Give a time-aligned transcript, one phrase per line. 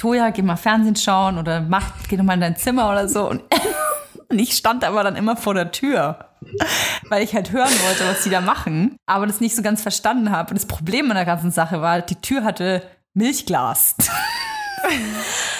[0.00, 3.28] Toja, geh mal Fernsehen schauen oder mach, geh doch mal in dein Zimmer oder so.
[3.28, 3.42] Und,
[4.30, 6.30] und ich stand aber dann immer vor der Tür,
[7.10, 10.30] weil ich halt hören wollte, was die da machen, aber das nicht so ganz verstanden
[10.30, 10.52] habe.
[10.52, 12.82] Und das Problem an der ganzen Sache war, die Tür hatte
[13.12, 13.94] Milchglas.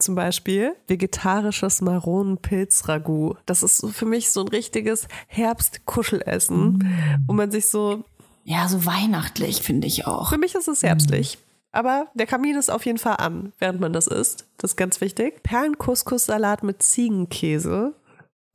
[0.00, 3.36] zum Beispiel vegetarisches Maronenpilz-Ragout.
[3.46, 7.24] Das ist für mich so ein richtiges Herbst-Kuschelessen, mm.
[7.26, 8.04] wo man sich so.
[8.44, 10.30] Ja, so weihnachtlich finde ich auch.
[10.30, 11.38] Für mich ist es herbstlich.
[11.38, 11.48] Mm.
[11.70, 14.46] Aber der Kamin ist auf jeden Fall an, während man das isst.
[14.56, 15.42] Das ist ganz wichtig.
[15.42, 17.94] Perlenkuskussalat mit Ziegenkäse.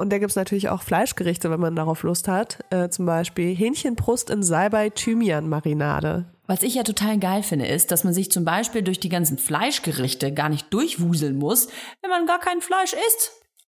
[0.04, 2.60] Und da gibt es natürlich auch Fleischgerichte, wenn man darauf Lust hat.
[2.72, 6.26] Äh, zum Beispiel Hähnchenbrust in Salbei-Thymian-Marinade.
[6.46, 9.38] Was ich ja total geil finde, ist, dass man sich zum Beispiel durch die ganzen
[9.38, 11.70] Fleischgerichte gar nicht durchwuseln muss,
[12.02, 13.32] wenn man gar kein Fleisch isst.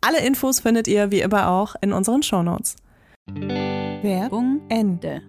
[0.00, 2.76] Alle Infos findet ihr wie immer auch in unseren Shownotes.
[3.26, 5.22] Werbung Ende.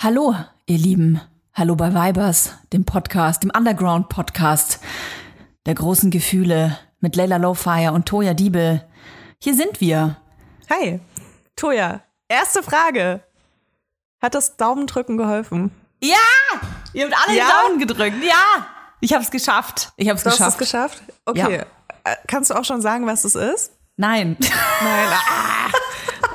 [0.00, 0.34] Hallo,
[0.66, 1.20] ihr Lieben.
[1.54, 4.80] Hallo bei Vibers, dem Podcast, dem Underground-Podcast
[5.66, 8.84] der großen Gefühle mit Leila Lowfire und Toya Diebel.
[9.38, 10.16] Hier sind wir.
[10.70, 10.98] Hi,
[11.54, 12.00] Toya.
[12.28, 13.22] Erste Frage.
[14.20, 15.70] Hat das Daumendrücken geholfen?
[16.02, 16.16] Ja!
[16.94, 17.44] Ihr habt alle Ja?
[17.44, 18.16] die Daumen gedrückt.
[18.24, 18.66] Ja!
[19.00, 19.92] Ich habe es geschafft.
[19.96, 21.02] Ich habe es Du hast es geschafft.
[21.06, 21.20] geschafft?
[21.26, 21.56] Okay.
[21.56, 21.66] Äh,
[22.26, 23.72] Kannst du auch schon sagen, was es ist?
[23.96, 25.08] Nein, Nein.
[25.10, 25.70] Ah.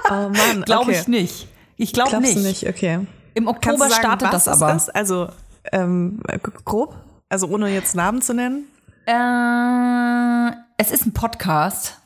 [0.10, 0.62] Oh Mann.
[0.66, 1.02] glaube okay.
[1.02, 1.48] ich nicht.
[1.76, 2.38] Ich glaube nicht.
[2.38, 2.66] nicht?
[2.66, 3.06] Okay.
[3.34, 4.74] Im Oktober sagen, startet das aber.
[4.74, 4.96] Ist?
[4.96, 5.28] Also
[5.74, 6.22] ähm,
[6.64, 6.96] grob?
[7.28, 8.70] Also ohne jetzt Namen zu nennen?
[9.06, 12.00] Äh, es ist ein Podcast.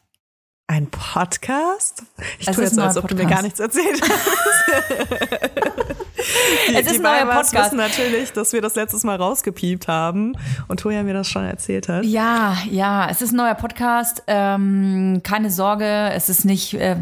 [0.71, 2.03] Ein Podcast?
[2.39, 3.35] Ich Es tue jetzt so, als ob du mir Podcast.
[3.35, 4.89] gar nichts erzählt hast.
[6.69, 7.53] die, Es ist die ein neuer Podcast.
[7.53, 10.37] wissen natürlich, dass wir das letztes Mal rausgepiept haben
[10.69, 12.05] und Toja mir das schon erzählt hat.
[12.05, 14.23] Ja, ja, es ist ein neuer Podcast.
[14.27, 16.95] Ähm, keine Sorge, es ist nicht äh,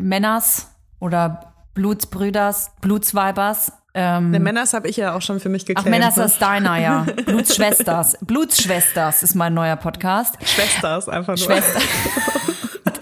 [0.00, 0.68] Männers
[0.98, 3.70] oder Blutsbrüders, Blutsweibers.
[3.92, 5.90] Ähm, Den Männers habe ich ja auch schon für mich Ach, geklärt.
[5.90, 6.24] Männers ne?
[6.24, 7.04] ist deiner, ja.
[7.26, 8.16] Blutsschwesters.
[8.22, 10.36] Blutsschwesters ist mein neuer Podcast.
[10.42, 11.44] Schwester ist einfach nur.
[11.44, 11.80] Schwester.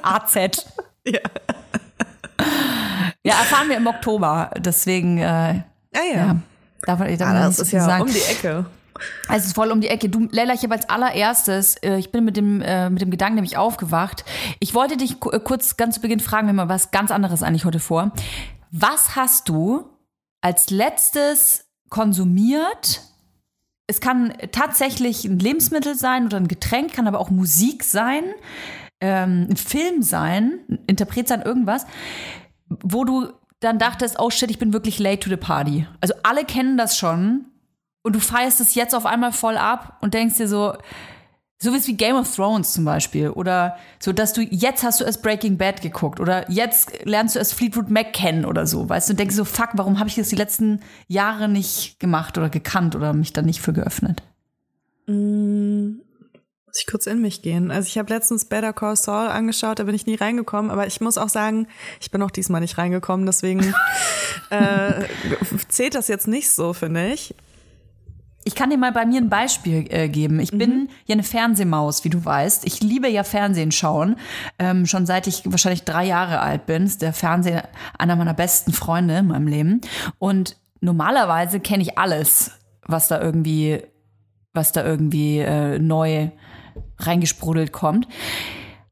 [0.06, 0.34] AZ.
[1.08, 1.20] Ja.
[3.22, 4.50] Ja, erfahren wir im Oktober.
[4.58, 5.62] Deswegen, äh, Ah
[5.94, 6.16] ja.
[6.16, 6.36] ja.
[6.82, 8.02] Darf, darf Ah, man das nicht so ist ja sagen.
[8.02, 8.66] um die Ecke.
[9.28, 10.08] Es ist voll um die Ecke.
[10.08, 13.36] Du, Leila, ich habe als allererstes, äh, ich bin mit dem, äh, mit dem Gedanken
[13.36, 14.24] nämlich aufgewacht.
[14.58, 17.42] Ich wollte dich äh, kurz ganz zu Beginn fragen, wir haben mal was ganz anderes
[17.42, 18.10] eigentlich heute vor.
[18.70, 19.88] Was hast du
[20.40, 23.02] als letztes konsumiert?
[23.86, 28.24] Es kann tatsächlich ein Lebensmittel sein oder ein Getränk, kann aber auch Musik sein,
[29.00, 31.86] ähm, ein Film sein, ein Interpret sein, irgendwas,
[32.68, 35.86] wo du dann dachtest, oh shit, ich bin wirklich late to the party.
[36.00, 37.46] Also alle kennen das schon,
[38.06, 40.74] und du feierst es jetzt auf einmal voll ab und denkst dir so,
[41.58, 45.00] so wie es wie Game of Thrones zum Beispiel oder so, dass du jetzt hast
[45.00, 48.88] du erst Breaking Bad geguckt oder jetzt lernst du erst Fleetwood Mac kennen oder so,
[48.88, 50.78] weißt du, und denkst so, fuck, warum habe ich das die letzten
[51.08, 54.22] Jahre nicht gemacht oder gekannt oder mich da nicht für geöffnet?
[56.76, 57.70] Muss ich kurz in mich gehen.
[57.70, 61.00] Also ich habe letztens Better Call Saul angeschaut, da bin ich nie reingekommen, aber ich
[61.00, 61.68] muss auch sagen,
[62.02, 63.60] ich bin auch diesmal nicht reingekommen, deswegen
[64.50, 65.04] äh,
[65.68, 67.34] zählt das jetzt nicht so, finde ich.
[68.44, 70.38] Ich kann dir mal bei mir ein Beispiel äh, geben.
[70.38, 72.66] Ich bin ja eine Fernsehmaus, wie du weißt.
[72.66, 74.16] Ich liebe ja Fernsehen schauen.
[74.58, 76.84] Ähm, schon seit ich wahrscheinlich drei Jahre alt bin.
[76.84, 79.80] Ist der Fernseher einer meiner besten Freunde in meinem Leben.
[80.18, 82.50] Und normalerweise kenne ich alles,
[82.82, 83.80] was da irgendwie,
[84.52, 86.28] was da irgendwie äh, neu
[86.98, 88.08] reingesprudelt kommt.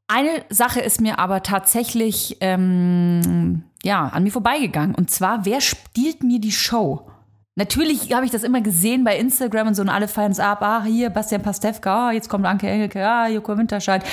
[0.07, 4.95] Eine Sache ist mir aber tatsächlich ähm, ja an mir vorbeigegangen.
[4.95, 7.09] Und zwar, wer stiehlt mir die Show?
[7.57, 10.61] Natürlich habe ich das immer gesehen bei Instagram und so und alle feiern es ab.
[10.63, 14.05] Ah, hier Bastian Pastewka, ah, jetzt kommt Anke Engelke, ah, Joko Winterscheid.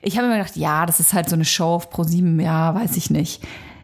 [0.00, 2.96] Ich habe mir gedacht, ja, das ist halt so eine Show auf Pro7, ja, weiß
[2.96, 3.42] ich nicht.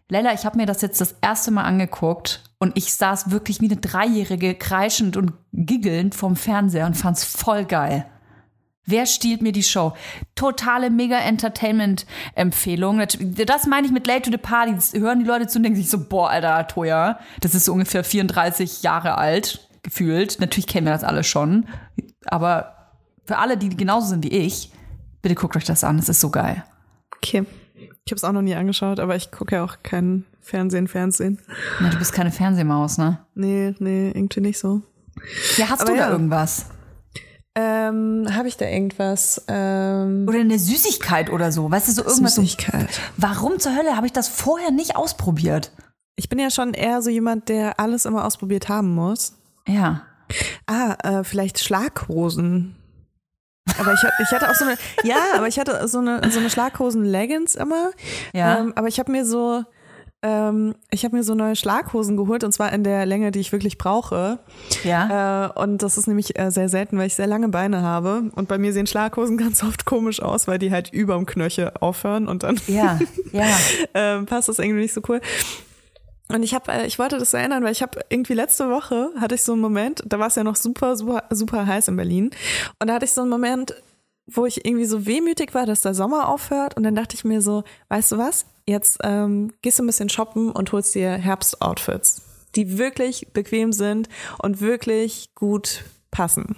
[0.08, 3.66] Lella, ich habe mir das jetzt das erste Mal angeguckt und ich saß wirklich wie
[3.66, 8.06] eine Dreijährige kreischend und giggelnd vorm Fernseher und fand's voll geil.
[8.86, 9.92] Wer stiehlt mir die Show?
[10.34, 13.02] Totale Mega-Entertainment-Empfehlung.
[13.46, 14.74] Das meine ich mit Late to the Party.
[14.74, 17.72] Das hören die Leute zu und denken sich so, boah, Alter, Toya, das ist so
[17.72, 20.40] ungefähr 34 Jahre alt, gefühlt.
[20.40, 21.66] Natürlich kennen wir das alle schon.
[22.26, 22.76] Aber
[23.24, 24.72] für alle, die genauso sind wie ich,
[25.22, 25.98] bitte guckt euch das an.
[25.98, 26.64] Das ist so geil.
[27.16, 27.44] Okay.
[28.04, 31.38] Ich habe es auch noch nie angeschaut, aber ich gucke ja auch kein Fernsehen, Fernsehen.
[31.80, 33.18] Na, du bist keine Fernsehmaus, ne?
[33.34, 34.82] Nee, nee, irgendwie nicht so.
[35.56, 36.10] Ja, hast Aber du da ja.
[36.10, 36.66] irgendwas?
[37.56, 39.44] Ähm, habe ich da irgendwas?
[39.48, 41.70] Ähm, Oder eine Süßigkeit oder so?
[41.70, 42.36] Weißt du, so irgendwas.
[42.36, 42.88] so- Süßigkeit.
[43.16, 45.72] Warum zur Hölle habe ich das vorher nicht ausprobiert?
[46.16, 49.34] Ich bin ja schon eher so jemand, der alles immer ausprobiert haben muss.
[49.66, 50.02] Ja.
[50.66, 52.76] Ah, äh, vielleicht Schlaghosen.
[53.78, 56.38] Aber ich, hatte- ich hatte auch so eine, ja, aber ich hatte so eine, so
[56.38, 57.90] eine Schlaghosen-Leggings immer.
[58.32, 58.58] Ja.
[58.60, 59.64] Ähm, aber ich habe mir so,
[60.22, 63.52] ähm, ich habe mir so neue Schlaghosen geholt und zwar in der Länge, die ich
[63.52, 64.38] wirklich brauche.
[64.84, 65.46] Ja.
[65.46, 68.24] Äh, und das ist nämlich äh, sehr selten, weil ich sehr lange Beine habe.
[68.34, 72.28] Und bei mir sehen Schlaghosen ganz oft komisch aus, weil die halt überm Knöchel aufhören
[72.28, 72.98] und dann Ja.
[73.32, 73.46] Ja.
[73.94, 75.20] ähm, passt das irgendwie nicht so cool.
[76.28, 79.34] Und ich habe, äh, ich wollte das erinnern, weil ich habe irgendwie letzte Woche hatte
[79.34, 82.30] ich so einen Moment, da war es ja noch super, super, super heiß in Berlin.
[82.78, 83.74] Und da hatte ich so einen Moment,
[84.26, 86.76] wo ich irgendwie so wehmütig war, dass der Sommer aufhört.
[86.76, 88.46] Und dann dachte ich mir so, weißt du was?
[88.66, 92.22] Jetzt ähm, gehst du ein bisschen shoppen und holst dir Herbstoutfits,
[92.56, 96.56] die wirklich bequem sind und wirklich gut passen.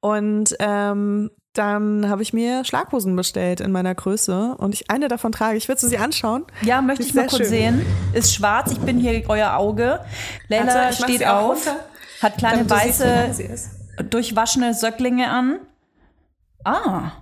[0.00, 5.32] Und ähm, dann habe ich mir Schlaghosen bestellt in meiner Größe und ich eine davon
[5.32, 5.56] trage.
[5.56, 6.44] Ich würde sie anschauen.
[6.62, 7.46] Ja, möchte ich mal kurz schön.
[7.46, 7.86] sehen.
[8.12, 10.00] Ist schwarz, ich bin hier euer Auge.
[10.48, 11.66] Leila mach steht auf,
[12.22, 13.34] hat kleine damit weiße,
[14.08, 15.58] durchwaschene Söcklinge an.
[16.64, 17.12] Ah,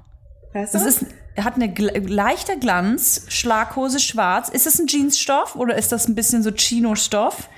[0.53, 1.07] das ist,
[1.43, 4.49] hat eine gl leichter Glanz, Schlaghose schwarz.
[4.49, 7.49] Ist es ein Jeansstoff oder ist das ein bisschen so Chino-Stoff?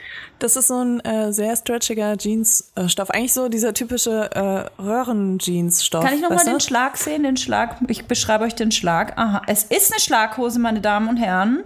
[0.40, 3.10] Das ist so ein äh, sehr stretchiger Jeansstoff.
[3.10, 6.02] Eigentlich so dieser typische äh, Röhren-Jeans-Stoff.
[6.02, 6.52] Kann ich noch mal weißt du?
[6.52, 7.22] den Schlag sehen?
[7.22, 9.18] Den Schlag, ich beschreibe euch den Schlag.
[9.18, 11.64] Aha, es ist eine Schlaghose, meine Damen und Herren.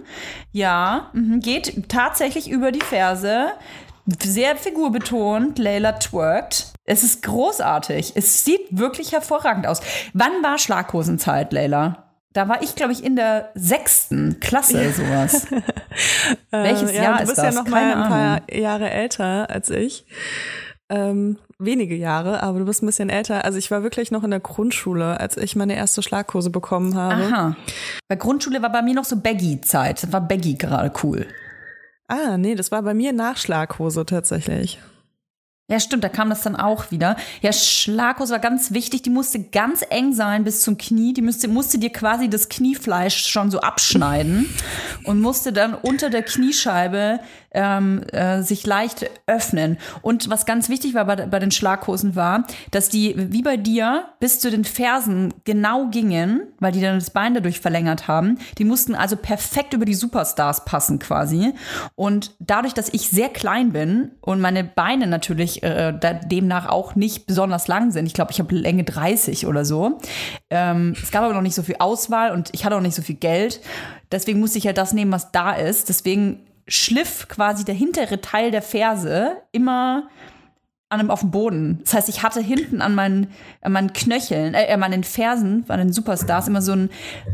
[0.51, 3.53] Ja, mhm, geht tatsächlich über die Ferse.
[4.21, 5.57] sehr figurbetont.
[5.57, 6.73] Layla twerkt.
[6.83, 8.11] Es ist großartig.
[8.15, 9.79] Es sieht wirklich hervorragend aus.
[10.13, 12.04] Wann war Schlaghosenzeit, Layla?
[12.35, 15.47] Da war ich, glaube ich, in der sechsten Klasse sowas.
[16.51, 17.55] Welches Äh, ja, Jahr du ist bist das?
[17.55, 20.05] ja noch mal ein paar Jahre älter als ich.
[20.89, 23.45] Ähm, wenige Jahre, aber du bist ein bisschen älter.
[23.45, 27.23] Also ich war wirklich noch in der Grundschule, als ich meine erste Schlaghose bekommen habe.
[27.23, 27.55] Aha.
[28.09, 30.03] Bei Grundschule war bei mir noch so Baggy-Zeit.
[30.03, 31.25] Das war Baggy gerade cool.
[32.09, 34.79] Ah, nee, das war bei mir nach Schlaghose tatsächlich.
[35.67, 37.17] Ja, stimmt, da kam das dann auch wieder.
[37.41, 39.01] Ja, Schlaghose war ganz wichtig.
[39.01, 41.13] Die musste ganz eng sein bis zum Knie.
[41.13, 44.47] Die musste, musste dir quasi das Kniefleisch schon so abschneiden
[45.05, 47.19] und musste dann unter der Kniescheibe
[47.55, 49.77] ähm, äh, sich leicht öffnen.
[50.01, 54.05] Und was ganz wichtig war bei, bei den Schlaghosen war, dass die wie bei dir
[54.19, 58.37] bis zu den Fersen genau gingen, weil die dann das Bein dadurch verlängert haben.
[58.57, 61.53] Die mussten also perfekt über die Superstars passen quasi.
[61.95, 65.93] Und dadurch, dass ich sehr klein bin und meine Beine natürlich äh,
[66.25, 69.99] demnach auch nicht besonders lang sind, ich glaube, ich habe Länge 30 oder so.
[70.49, 73.01] Ähm, es gab aber noch nicht so viel Auswahl und ich hatte auch nicht so
[73.01, 73.61] viel Geld.
[74.11, 75.89] Deswegen musste ich ja das nehmen, was da ist.
[75.89, 80.09] Deswegen schliff quasi der hintere Teil der Ferse immer
[80.89, 81.79] an einem auf dem Boden.
[81.83, 83.27] Das heißt, ich hatte hinten an meinen,
[83.61, 86.89] an meinen Knöcheln, äh, an meinen Fersen, an den Superstars immer so ein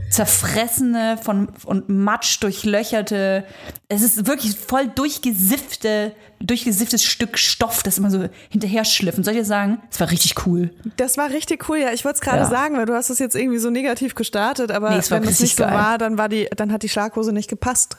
[0.09, 3.43] zerfressene von und Matsch durchlöcherte.
[3.89, 9.17] Es ist wirklich voll durchgesiffte, durchgesifftes Stück Stoff, das immer so hinterher schliff.
[9.17, 10.71] Und soll ich dir sagen, es war richtig cool.
[10.97, 11.91] Das war richtig cool, ja.
[11.91, 12.45] Ich wollte es gerade Ja.
[12.49, 15.57] sagen, weil du hast es jetzt irgendwie so negativ gestartet, aber Nee, wenn es nicht
[15.57, 15.73] so geil.
[15.73, 17.97] war, dann war die, dann hat die Schlaghose nicht gepasst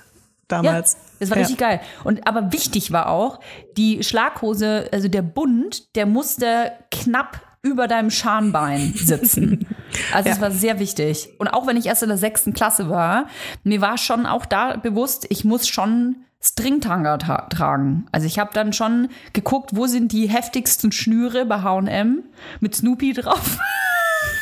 [0.48, 0.92] damals.
[0.94, 1.40] Ja, das war Ja.
[1.42, 1.80] richtig geil.
[2.04, 3.40] Und aber wichtig war auch,
[3.76, 9.66] die Schlaghose, also der Bund, der musste knapp über deinem Schambein sitzen.
[10.12, 10.42] Also es Ja.
[10.42, 11.30] war sehr wichtig.
[11.38, 13.26] Und auch wenn ich erst in der sechsten Klasse war,
[13.62, 18.06] mir war schon auch da bewusst, ich muss schon Stringtanga tra tragen.
[18.10, 22.24] Also ich habe dann schon geguckt, wo sind die heftigsten Schnüre bei H&M
[22.58, 23.58] mit Snoopy drauf.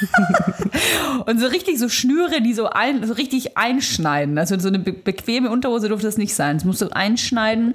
[1.26, 4.38] Und so richtig so Schnüre, die so, ein, so richtig einschneiden.
[4.38, 6.56] Also so eine be bequeme Unterhose durfte das nicht sein.
[6.56, 7.74] Es musste einschneiden.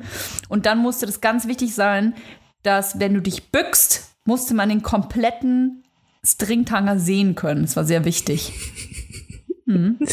[0.50, 2.14] Und dann musste das ganz wichtig sein,
[2.64, 5.84] dass wenn du dich bückst, musste man den kompletten
[6.24, 7.62] Stringtanger sehen können.
[7.62, 8.54] Das war sehr wichtig.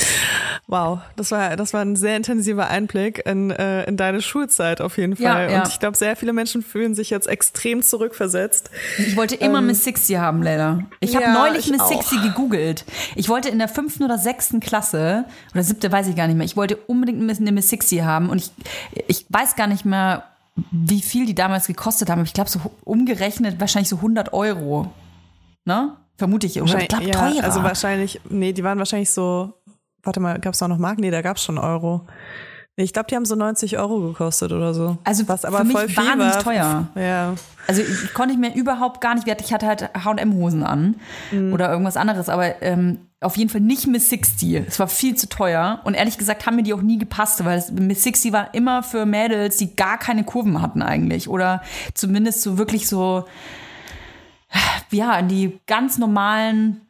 [0.69, 4.97] Wow, das war, das war ein sehr intensiver Einblick in, äh, in deine Schulzeit auf
[4.97, 5.51] jeden Ja, Fall.
[5.51, 5.59] ja.
[5.63, 8.71] Und ich glaube, sehr viele Menschen fühlen sich jetzt extrem zurückversetzt.
[8.99, 10.85] Ich wollte immer Miss Sixty haben, Leila.
[11.01, 11.89] Ich habe ja, neulich ich Miss auch.
[11.89, 12.85] Sixty gegoogelt.
[13.17, 16.47] Ich wollte in der fünften oder sechsten Klasse, oder siebte, weiß ich gar nicht mehr,
[16.47, 18.31] ich wollte unbedingt eine Miss Sixty haben.
[18.31, 18.51] Und ich,
[19.09, 20.25] ich weiß gar nicht mehr,
[20.71, 22.21] wie viel die damals gekostet haben.
[22.21, 24.91] Aber Ich glaube, so umgerechnet wahrscheinlich so 100 Euro.
[25.65, 25.97] Ne?
[26.17, 26.61] Vermute ich.
[26.61, 27.45] Oder ich glaube, ja, teurer.
[27.45, 29.55] also wahrscheinlich, nee, die waren wahrscheinlich so,
[30.03, 31.01] warte mal, gab es auch noch Marken?
[31.01, 32.07] Nee, da gab es schon Euro.
[32.77, 34.97] Nee, ich glaube, die haben so 90 Euro gekostet oder so.
[35.05, 36.43] Also was aber für mich voll viel wahnsinnig war.
[36.43, 36.89] teuer.
[36.95, 37.35] Ja.
[37.67, 39.29] Also ich konnte ich mir überhaupt gar nicht.
[39.29, 40.97] Ich hatte halt H&M-Hosen an
[41.53, 44.55] oder irgendwas anderes, aber ähm, auf jeden Fall nicht Miss 60.
[44.67, 47.63] Es war viel zu teuer und ehrlich gesagt haben mir die auch nie gepasst, weil
[47.73, 51.63] Miss 60 war immer für Mädels, die gar keine Kurven hatten eigentlich oder
[51.95, 53.27] zumindest so wirklich so
[54.91, 56.83] ja in die ganz normalen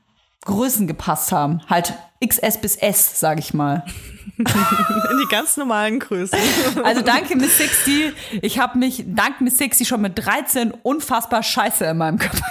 [0.45, 1.61] Größen gepasst haben.
[1.69, 3.85] Halt XS bis S, sage ich mal.
[4.39, 6.39] In die ganz normalen Größen.
[6.85, 8.13] Also danke Miss 60.
[8.41, 12.47] Ich habe mich dank Miss 60 schon mit 13 unfassbar scheiße in meinem Körper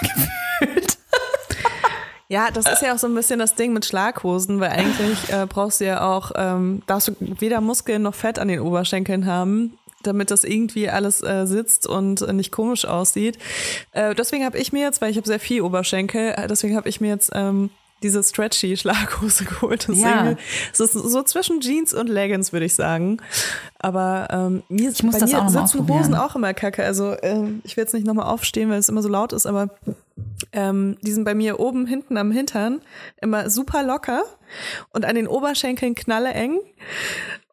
[0.60, 0.98] gefühlt.
[2.28, 5.46] Ja, das ist ja auch so ein bisschen das Ding mit Schlaghosen, weil eigentlich äh,
[5.46, 9.76] brauchst du ja auch, ähm, darfst du weder Muskeln noch Fett an den Oberschenkeln haben,
[10.06, 13.38] damit das irgendwie alles äh, sitzt und äh, nicht komisch aussieht.
[13.92, 16.88] Äh, deswegen habe ich mir jetzt, weil ich habe sehr viel Oberschenkel, äh, deswegen habe
[16.88, 17.70] ich mir jetzt ähm,
[18.02, 19.86] diese stretchy Schlaghose geholt.
[19.88, 20.36] Deswegen, Ja.
[20.72, 23.18] Es ist so zwischen Jeans und Leggings, würde ich sagen.
[23.78, 25.88] Aber ähm, mir, Ich muss bei das mir auch sitzen.
[25.88, 26.84] Hosen auch immer kacke.
[26.84, 29.68] Also ähm, ich will jetzt nicht nochmal aufstehen, weil es immer so laut ist, aber
[30.52, 32.80] ähm, die sind bei mir oben hinten am Hintern
[33.20, 34.22] immer super locker
[34.92, 36.58] und an den Oberschenkeln knalle eng.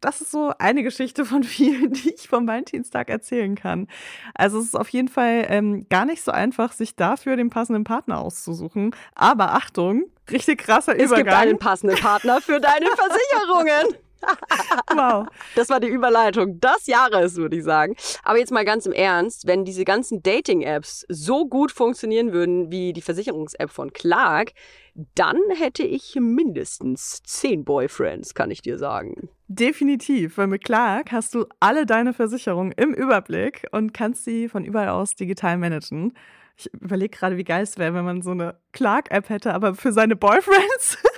[0.00, 3.88] das ist so eine Geschichte von vielen, die ich vom Valentinstag erzählen kann.
[4.34, 7.84] Also es ist auf jeden Fall ähm, gar nicht so einfach, sich dafür den passenden
[7.84, 8.94] Partner auszusuchen.
[9.14, 11.40] Aber Achtung, richtig krasser es gibt Übergang.
[11.40, 13.98] einen passenden Partner für deine Versicherungen.
[14.94, 15.26] wow.
[15.54, 17.94] Das war die Überleitung des Jahres, würde ich sagen.
[18.24, 22.92] Aber jetzt mal ganz im Ernst, wenn diese ganzen Dating-Apps so gut funktionieren würden wie
[22.92, 24.52] die Versicherungs-App von Clark,
[25.14, 29.30] dann hätte ich mindestens zehn Boyfriends, kann ich dir sagen.
[29.50, 34.62] Definitiv, weil mit Clark hast du alle deine Versicherungen im Überblick und kannst sie von
[34.62, 36.12] überall aus digital managen.
[36.58, 39.92] Ich überlege gerade, wie geil es wäre, wenn man so eine Clark-App hätte, aber für
[39.92, 40.98] seine Boyfriends.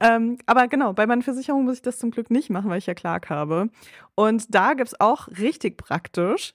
[0.00, 2.86] Ähm, aber genau, bei meinen Versicherungen muss ich das zum Glück nicht machen, weil ich
[2.86, 3.70] ja Clark habe.
[4.14, 6.54] Und da gibt's auch richtig praktisch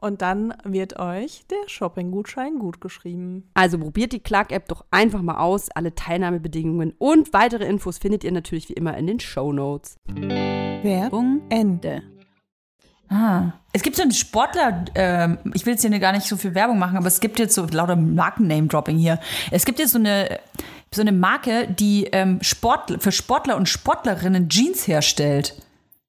[0.00, 3.50] Und dann wird euch der Shopping-Gutschein gut geschrieben.
[3.54, 5.70] Also probiert die Clark-App doch einfach mal aus.
[5.70, 9.98] Alle Teilnahmebedingungen und weitere Infos findet ihr natürlich wie immer in den Show Notes.
[10.06, 12.02] Werbung Ende.
[13.10, 13.52] Ah.
[13.72, 16.78] Es gibt so einen Sportler, ähm, ich will jetzt hier gar nicht so viel Werbung
[16.78, 19.18] machen, aber es gibt jetzt so lauter Marken-Name-Dropping hier.
[19.50, 20.38] Es gibt jetzt so eine,
[20.94, 25.60] so eine Marke, die ähm, Sport, für Sportler und Sportlerinnen Jeans herstellt.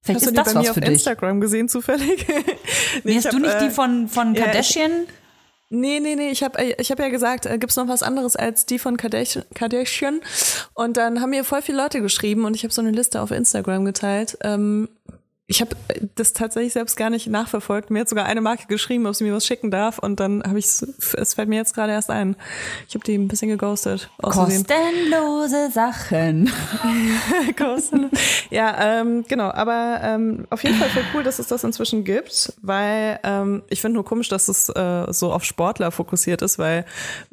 [0.03, 0.89] Vielleicht Hast du ist die das bei was mir auf dich.
[0.89, 2.25] Instagram gesehen, zufällig?
[3.03, 4.91] Nee, hast du nicht äh, die von, von ja, ich- Kardashian?
[5.73, 8.65] Nee, nee, nee, ich habe ich hab ja gesagt, äh, gibt's noch was anderes als
[8.65, 9.45] die von Kardashian?
[9.55, 10.19] Kardashian?
[10.73, 13.31] Und dann haben mir voll viele Leute geschrieben und ich habe so eine Liste auf
[13.31, 14.37] Instagram geteilt.
[14.43, 14.89] Ähm,
[15.51, 15.75] ich habe
[16.15, 17.89] das tatsächlich selbst gar nicht nachverfolgt.
[17.89, 20.57] Mir hat sogar eine Marke geschrieben, ob sie mir was schicken darf und dann habe
[20.57, 22.37] ich es fällt mir jetzt gerade erst ein.
[22.87, 24.09] Ich habe die ein bisschen geghostet.
[24.21, 26.49] Kostenlose Sachen.
[27.57, 28.09] Kosten.
[28.49, 29.51] ja, ähm, genau.
[29.51, 33.81] Aber ähm, auf jeden Fall voll cool, dass es das inzwischen gibt, weil ähm, ich
[33.81, 36.85] finde nur komisch, dass es äh, so auf Sportler fokussiert ist, weil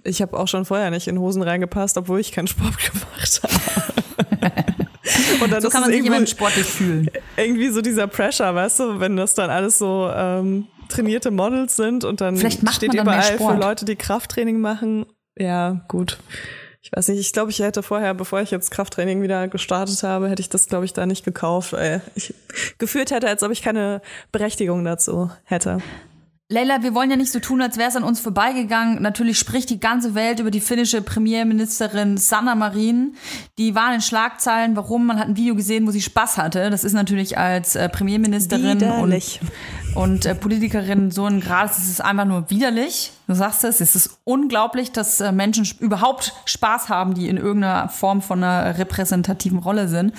[0.03, 4.89] ich habe auch schon vorher nicht in Hosen reingepasst, obwohl ich keinen Sport gemacht habe.
[5.43, 7.11] Und dann So kann man sich irgendwie- sportlich fühlen.
[7.37, 12.05] irgendwie so dieser Pressure, weißt du, wenn das dann alles so ähm, trainierte Models sind
[12.05, 13.55] und dann Vielleicht macht steht dann überall für.
[13.55, 15.07] Leute, die Krafttraining machen.
[15.37, 16.19] Ja, gut.
[16.81, 20.31] Ich weiß nicht, ich glaube, ich hätte vorher, bevor ich jetzt Krafttraining wieder gestartet habe,
[20.31, 22.33] hätte ich das, glaube ich, da nicht gekauft, weil ich
[22.79, 24.01] gefühlt hätte, als ob ich keine
[24.33, 25.79] Berechtigung dazu hätte.
[26.51, 29.03] Leila, wir wollen ja nicht so tun, als wäre es an uns vorbeigegangen.
[29.03, 33.17] Natürlich spricht die ganze Welt über die finnische Premierministerin Sanna Marin.
[33.59, 34.75] Die war in Schlagzeilen.
[34.75, 35.05] Warum?
[35.05, 36.71] Man hat ein Video gesehen, wo sie Spaß hatte.
[36.71, 39.41] Das ist natürlich als äh, Premierministerin Widerlich.
[39.43, 41.71] und, und äh, Politikerin so ein Grad.
[41.71, 43.13] Es ist einfach nur widerlich.
[43.27, 43.81] Du sagst es.
[43.81, 48.79] Es ist unglaublich, dass äh, Menschen überhaupt Spaß haben, die in irgendeiner Form von einer
[48.79, 50.13] repräsentativen Rolle sind.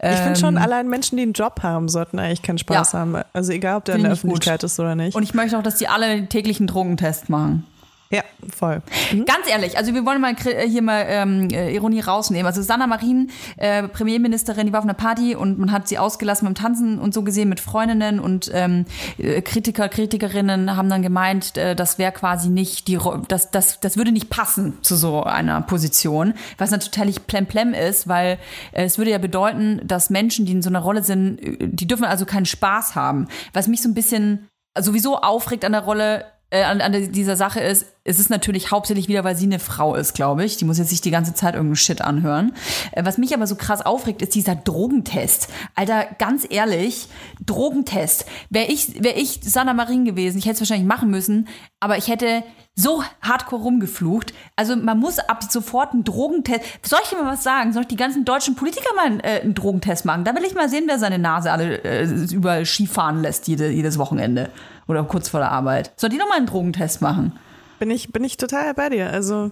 [0.00, 3.00] Ich finde schon, Ähm, allein Menschen, die einen Job haben, sollten eigentlich keinen Spaß Ja.
[3.00, 3.16] haben.
[3.32, 4.30] Also egal, ob der in der ich gut.
[4.30, 5.14] Öffentlichkeit ist oder nicht.
[5.16, 7.66] Und ich möchte auch, dass die alle täglichen Drogentest machen.
[8.14, 8.22] Ja,
[8.54, 8.82] voll.
[9.10, 12.46] Ganz ehrlich, also wir wollen mal äh, hier mal ähm, äh, Ironie rausnehmen.
[12.46, 16.46] Also Sanna Marin, äh, Premierministerin, die war auf einer Party und man hat sie ausgelassen
[16.46, 18.84] beim Tanzen und so gesehen mit Freundinnen und ähm,
[19.18, 22.98] äh, Kritiker, Kritikerinnen haben dann gemeint, äh, das wäre quasi nicht die,
[23.28, 28.38] das, das, das würde nicht passen zu so einer Position, was natürlich plemplem ist, weil
[28.72, 32.04] äh, es würde ja bedeuten, dass Menschen, die in so einer Rolle sind, die dürfen
[32.04, 33.28] also keinen Spaß haben.
[33.52, 34.48] Was mich so ein bisschen
[34.78, 39.24] sowieso aufregt an der Rolle, an, an dieser Sache ist, es ist natürlich hauptsächlich wieder,
[39.24, 40.56] weil sie eine Frau ist, glaube ich.
[40.56, 42.52] Die muss jetzt nicht die ganze Zeit irgendeinen Shit anhören.
[42.92, 45.48] Äh, was mich aber so krass aufregt, ist dieser Drogentest.
[45.74, 47.08] Alter, ganz ehrlich,
[47.44, 48.26] Drogentest.
[48.50, 51.48] Wäre ich, wär ich Sanna Marin gewesen, ich hätte es wahrscheinlich machen müssen,
[51.80, 52.44] aber ich hätte
[52.76, 54.34] so hardcore rumgeflucht.
[54.56, 56.62] Also man muss ab sofort einen Drogentest.
[56.82, 57.72] Soll ich dir mal was sagen?
[57.72, 60.24] Soll ich die ganzen deutschen Politiker mal einen, äh, einen Drogentest machen?
[60.24, 63.98] Da will ich mal sehen, wer seine Nase alle äh, überall Skifahren lässt jede, jedes
[63.98, 64.50] Wochenende.
[64.88, 65.92] Oder kurz vor der Arbeit.
[65.96, 67.38] Soll die noch mal einen Drogentest machen?
[67.78, 69.10] Bin ich, bin ich total bei dir.
[69.10, 69.50] Also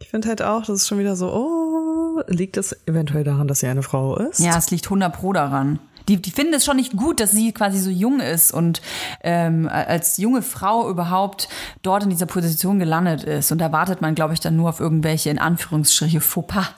[0.00, 3.60] ich finde halt auch, das ist schon wieder so, oh, liegt es eventuell daran, dass
[3.60, 4.40] sie eine Frau ist?
[4.40, 5.78] Ja, es liegt 100 pro daran.
[6.08, 8.80] Die, die finden es schon nicht gut, dass sie quasi so jung ist und
[9.22, 11.48] ähm, als junge Frau überhaupt
[11.82, 13.50] dort in dieser Position gelandet ist.
[13.50, 16.68] Und da wartet man, glaube ich, dann nur auf irgendwelche, in Anführungsstriche, Fauxpas.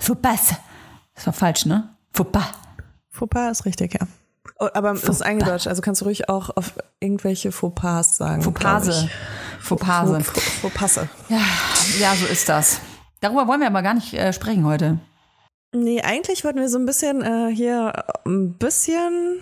[0.00, 0.54] Fauxpas.
[1.14, 1.88] Das war falsch, ne?
[2.12, 2.44] Fauxpas.
[3.10, 4.06] Fauxpas ist richtig, ja.
[4.60, 8.42] Oh, aber es ist eingedeutscht, also kannst du ruhig auch auf irgendwelche Fauxpas sagen.
[8.42, 9.08] Fauxpase.
[9.60, 10.20] Fauxpase.
[10.20, 11.08] Faux- Faux- Fauxpasse.
[11.28, 11.38] Ja,
[12.00, 12.80] ja, so ist das.
[13.20, 14.98] Darüber wollen wir aber gar nicht äh, sprechen heute.
[15.74, 17.92] Nee, eigentlich wollten wir so ein bisschen äh, hier
[18.24, 19.40] ein bisschen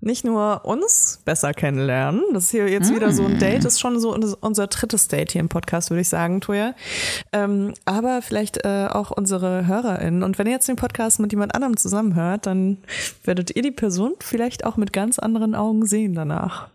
[0.00, 2.20] nicht nur uns besser kennenlernen.
[2.32, 5.30] Das ist hier jetzt wieder so ein Date, ist schon so unser- unser drittes Date
[5.30, 6.74] hier im Podcast, würde ich sagen, Toja.
[7.32, 10.24] Ähm, aber vielleicht äh, auch unsere HörerInnen.
[10.24, 12.78] Und wenn ihr jetzt den Podcast mit jemand anderem zusammenhört, dann
[13.22, 16.66] werdet ihr die Person vielleicht auch mit ganz anderen Augen sehen danach.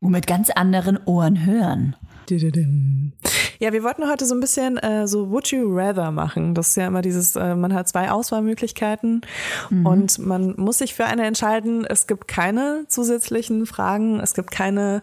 [0.00, 1.96] Und mit ganz anderen Ohren hören.
[3.64, 6.54] Ja, wir wollten heute so ein bisschen äh, so Would You Rather machen.
[6.54, 9.22] Das ist ja immer dieses, äh, man hat zwei Auswahlmöglichkeiten
[9.70, 11.86] und man muss sich für eine entscheiden.
[11.86, 15.02] Es gibt keine zusätzlichen Fragen, es gibt keine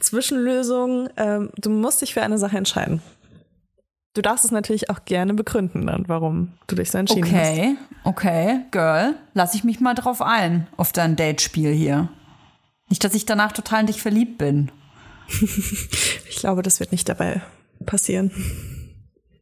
[0.00, 1.10] Zwischenlösung.
[1.18, 3.02] Ähm, du musst dich für eine Sache entscheiden.
[4.14, 7.50] Du darfst es natürlich auch gerne begründen dann, warum du dich so entschieden hast.
[7.50, 12.08] Okay, okay, Girl, lass ich mich mal drauf ein, auf dein Datespiel hier.
[12.88, 14.70] Nicht, dass ich danach total in dich verliebt bin.
[16.30, 17.42] Ich glaube, das wird nicht dabei
[17.86, 18.30] passieren.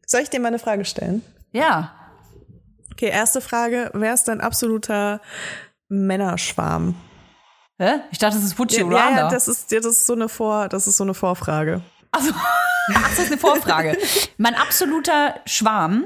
[0.05, 1.21] Soll ich dir mal eine Frage stellen?
[1.51, 1.91] Ja.
[2.93, 3.91] Okay, erste Frage.
[3.93, 5.21] Wer ist dein absoluter
[5.89, 6.95] Männerschwarm?
[7.79, 7.99] Hä?
[8.11, 10.67] Ich dachte, das ist Would Ja, You ja, das ist, das ist so eine Vor,
[10.67, 11.81] das ist so eine Vorfrage.
[12.11, 12.31] Also,
[12.93, 13.97] ach, das ist eine Vorfrage.
[14.37, 16.05] mein absoluter Schwarm,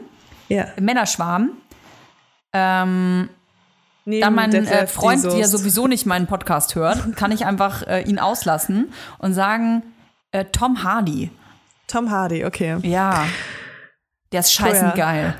[0.50, 0.68] Ja.
[0.80, 1.52] Männerschwarm,
[2.54, 3.30] ähm,
[4.04, 8.02] Neben da mein äh, Freund ja sowieso nicht meinen Podcast hört, kann ich einfach äh,
[8.02, 9.84] ihn auslassen und sagen,
[10.32, 11.30] äh, Tom Hardy.
[11.92, 12.78] Tom Hardy, okay.
[12.84, 13.28] Ja.
[14.32, 14.96] Der ist scheißen Oh ja.
[14.96, 15.36] geil.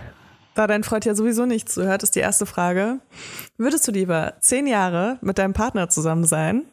[0.54, 3.00] Da dein Freund ja sowieso nicht zuhört, ist die erste Frage.
[3.58, 6.66] Würdest du lieber zehn Jahre mit deinem Partner zusammen sein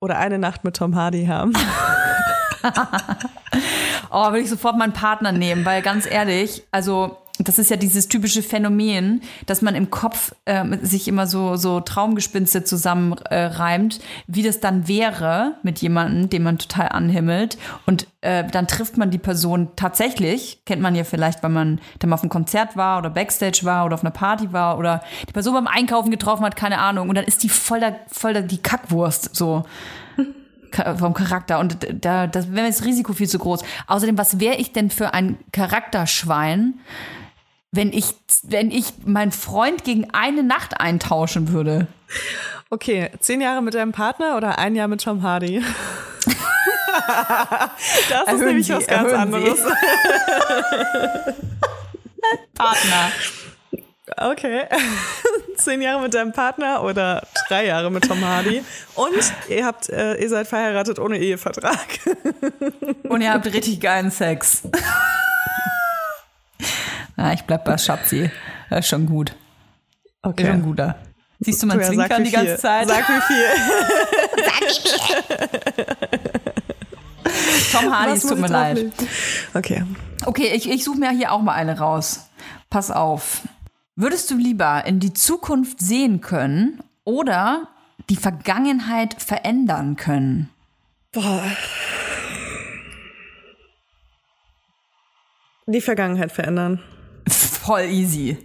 [0.00, 1.52] oder eine Nacht mit Tom Hardy haben?
[4.10, 8.08] Oh, will ich sofort meinen Partner nehmen, weil ganz ehrlich, also das ist ja dieses
[8.08, 14.42] typische Phänomen, dass man im Kopf äh, sich immer so, so Traumgespinste zusammenreimt, äh, wie
[14.42, 17.58] das dann wäre mit jemandem, den man total anhimmelt.
[17.84, 22.10] Und äh, dann trifft man die Person tatsächlich, kennt man ja vielleicht, weil man dann
[22.10, 25.32] mal auf einem Konzert war oder Backstage war oder auf einer Party war oder die
[25.32, 27.08] Person beim Einkaufen getroffen hat, keine Ahnung.
[27.08, 29.64] Und dann ist die voll der, voll der, die Kackwurst so
[30.98, 33.62] vom Charakter und da das wäre das Risiko viel zu groß.
[33.86, 36.74] Außerdem, was wäre ich denn für ein Charakterschwein,
[37.76, 41.86] wenn ich wenn ich meinen Freund gegen eine Nacht eintauschen würde?
[42.70, 45.62] Okay, zehn Jahre mit deinem Partner oder ein Jahr mit Tom Hardy?
[48.08, 49.60] das ist Erhöhen nämlich Sie, was ganz anderes.
[52.54, 53.12] Partner.
[54.16, 54.64] Okay.
[55.56, 58.62] Zehn Jahre mit deinem Partner oder drei Jahre mit Tom Hardy.
[58.94, 61.86] Und ihr habt, äh, ihr seid verheiratet ohne Ehevertrag.
[63.08, 64.62] Und ihr habt richtig geilen Sex.
[67.16, 68.30] Na, ich bleib bei Schatzi.
[68.68, 69.34] Das ist schon gut.
[70.22, 70.96] Ist schon guter.
[71.40, 72.58] Siehst du, man Toja, sag zwinkern wie die ganze viel.
[72.60, 72.88] Zeit.
[72.88, 73.44] Sag wie viel.
[77.72, 78.92] Tom Hardy, es tut mir leid.
[79.54, 79.84] Okay.
[80.24, 82.28] Okay, ich, ich suche mir hier auch mal eine raus.
[82.70, 83.42] Pass auf.
[83.96, 87.68] Würdest du lieber in die Zukunft sehen können oder
[88.10, 90.50] die Vergangenheit verändern können?
[91.12, 91.42] Boah.
[95.66, 96.82] Die Vergangenheit verändern.
[97.66, 98.36] Voll easy.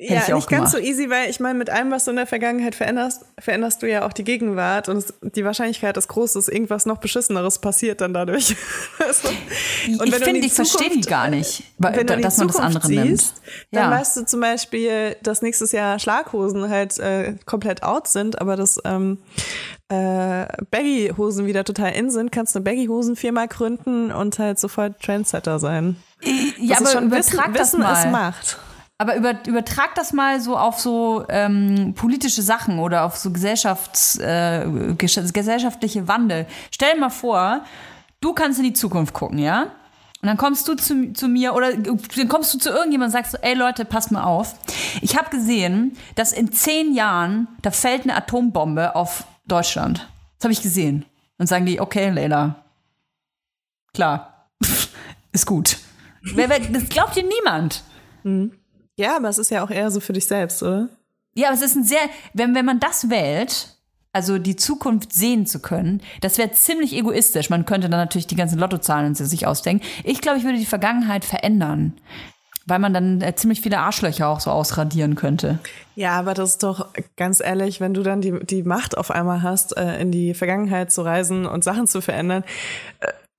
[0.00, 0.72] Hätte ja, ich nicht ganz gemacht.
[0.72, 3.88] so easy, weil ich meine, mit allem, was du in der Vergangenheit veränderst, veränderst du
[3.88, 8.00] ja auch die Gegenwart und es, die Wahrscheinlichkeit ist groß, dass irgendwas noch Beschisseneres passiert
[8.00, 8.56] dann dadurch.
[9.86, 12.20] Und ich wenn in finde, die ich verstehe die Zukunft- gar nicht, weil, wenn du
[12.20, 13.20] dass man das Zukunft andere nimmt.
[13.20, 13.98] siehst, dann Ja.
[13.98, 18.78] weißt du zum Beispiel, dass nächstes Jahr Schlaghosen halt äh, komplett out sind, aber dass
[18.84, 19.18] ähm,
[19.88, 25.58] äh, Baggy-Hosen wieder total in sind, kannst du eine Baggy-Hosen-Firma gründen und halt sofort Trendsetter
[25.58, 25.96] sein.
[26.22, 28.10] Ja, Das aber schon Wissen, übertrag das Wissen es mal.
[28.10, 28.58] macht.
[29.00, 34.18] Aber über, übertrag das mal so auf so ähm, politische Sachen oder auf so Gesellschafts,
[34.18, 34.66] äh,
[34.98, 36.46] ges gesellschaftliche Wandel.
[36.72, 37.64] Stell dir mal vor,
[38.20, 39.68] du kannst in die Zukunft gucken, ja?
[40.20, 43.30] Und dann kommst du zu, zu mir oder dann kommst du zu irgendjemandem und sagst
[43.30, 44.56] so, ey Leute, passt mal auf.
[45.00, 50.08] Ich habe gesehen, dass in zehn Jahren, da fällt eine Atombombe auf Deutschland.
[50.38, 51.04] Das habe ich gesehen.
[51.38, 52.56] Und sagen die, okay, Leila,
[53.94, 54.48] klar,
[55.32, 55.78] ist gut.
[56.34, 57.84] Wer, wer, das glaubt dir niemand.
[58.96, 60.88] Ja, aber es ist ja auch eher so für dich selbst, oder?
[61.34, 62.00] Ja, aber es ist ein sehr,
[62.34, 63.76] wenn, wenn man das wählt,
[64.12, 67.50] also die Zukunft sehen zu können, das wäre ziemlich egoistisch.
[67.50, 69.86] Man könnte dann natürlich die ganzen Lottozahlen sich ausdenken.
[70.02, 71.92] Ich glaube, ich würde die Vergangenheit verändern,
[72.66, 75.60] weil man dann äh, ziemlich viele Arschlöcher auch so ausradieren könnte.
[75.94, 79.42] Ja, aber das ist doch ganz ehrlich, wenn du dann die, die Macht auf einmal
[79.42, 82.42] hast, äh, in die Vergangenheit zu reisen und Sachen zu verändern.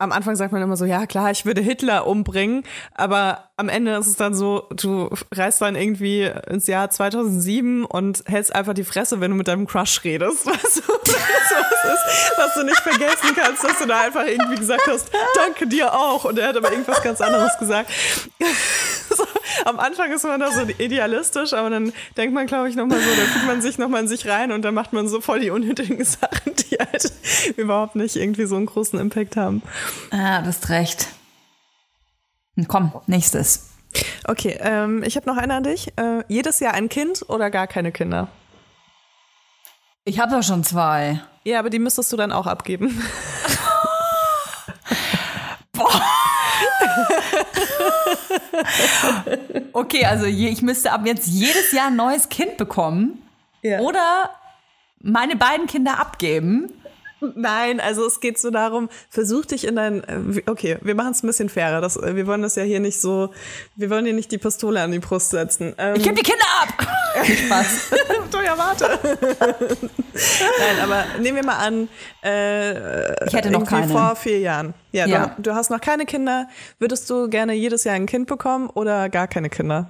[0.01, 2.63] Am Anfang sagt man immer so, ja klar, ich würde Hitler umbringen,
[2.95, 8.23] aber am Ende ist es dann so, du reist dann irgendwie ins Jahr 2007 und
[8.25, 10.45] hältst einfach die Fresse, wenn du mit deinem Crush redest.
[10.45, 10.93] Weißt du?
[10.93, 15.67] was ist, was du nicht vergessen kannst, dass du da einfach irgendwie gesagt hast, danke
[15.67, 16.23] dir auch.
[16.23, 17.91] Und er hat aber irgendwas ganz anderes gesagt.
[19.09, 19.25] so,
[19.65, 23.09] am Anfang ist man da so idealistisch, aber dann denkt man, glaube ich, nochmal so,
[23.09, 25.49] dann fühlt man sich nochmal in sich rein und dann macht man so voll die
[25.49, 27.11] unnötigen Sachen, die halt
[27.57, 29.61] überhaupt nicht irgendwie so einen großen Impact haben.
[30.11, 31.09] Ah, du hast recht.
[32.67, 33.69] Komm, nächstes.
[34.27, 35.93] Okay, ähm, ich habe noch eine an dich.
[35.97, 38.27] Äh, jedes Jahr ein Kind oder gar keine Kinder?
[40.05, 41.21] Ich habe doch schon zwei.
[41.43, 43.01] Ja, aber die müsstest du dann auch abgeben.
[49.73, 53.21] Okay, also je, ich müsste ab jetzt jedes Jahr ein neues Kind bekommen
[53.61, 53.79] Ja.
[53.79, 54.29] oder
[55.01, 56.71] meine beiden Kinder abgeben.
[57.35, 61.23] Nein, also es geht so darum, versuch dich in dein, äh, okay, wir machen es
[61.23, 61.81] ein bisschen fairer.
[61.81, 63.31] Das, äh, wir wollen das ja hier nicht so,
[63.75, 65.73] wir wollen dir nicht die Pistole an die Brust setzen.
[65.77, 66.87] Ähm, Ich gebe die Kinder ab.
[67.25, 67.89] Spaß.
[68.31, 68.99] du ja warte.
[70.13, 71.89] Nein, aber nehmen wir mal an,
[72.23, 73.91] äh, Ich hätte noch keine.
[73.91, 74.73] vor vier Jahren.
[74.91, 75.27] Ja, Ja.
[75.37, 76.47] Du, du hast noch keine Kinder.
[76.79, 79.89] Würdest du gerne jedes Jahr ein Kind bekommen oder gar keine Kinder?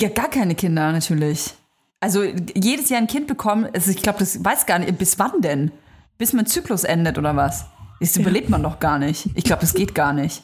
[0.00, 1.54] Ja, gar keine Kinder, natürlich.
[2.00, 2.22] Also
[2.54, 5.70] jedes Jahr ein Kind bekommen, also ich glaube, das weiß gar nicht, bis wann denn?
[6.18, 7.66] Bis mein Zyklus endet oder was?
[8.00, 9.30] Das überlebt man doch gar nicht.
[9.34, 10.42] Ich glaube, das geht gar nicht.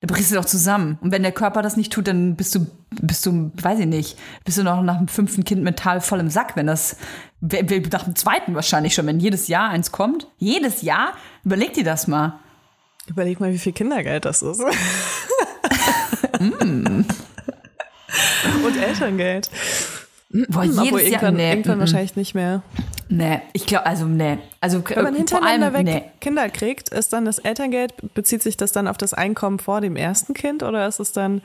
[0.00, 0.96] Da brichst du doch zusammen.
[1.00, 2.66] Und wenn der Körper das nicht tut, dann bist du,
[3.02, 6.30] bist du, weiß ich nicht, bist du noch nach dem fünften Kind mental voll im
[6.30, 6.96] Sack, wenn das,
[7.40, 10.28] nach dem zweiten wahrscheinlich schon, wenn jedes Jahr eins kommt.
[10.38, 11.14] Jedes Jahr?
[11.44, 12.38] Überleg dir das mal.
[13.08, 14.60] Überleg mal, wie viel Kindergeld das ist.
[16.38, 17.04] Mm.
[18.64, 19.50] Und Elterngeld.
[20.30, 22.62] Boah, Obwohl jedes Jahr, irgendwann, nee, irgendwann wahrscheinlich nicht mehr.
[23.08, 24.38] Nee, ich glaube, also nee.
[24.60, 26.02] Also Wenn man äh, hintereinander allem, weg nee.
[26.20, 29.96] Kinder kriegt, ist dann das Elterngeld, bezieht sich das dann auf das Einkommen vor dem
[29.96, 31.42] ersten Kind oder ist es dann,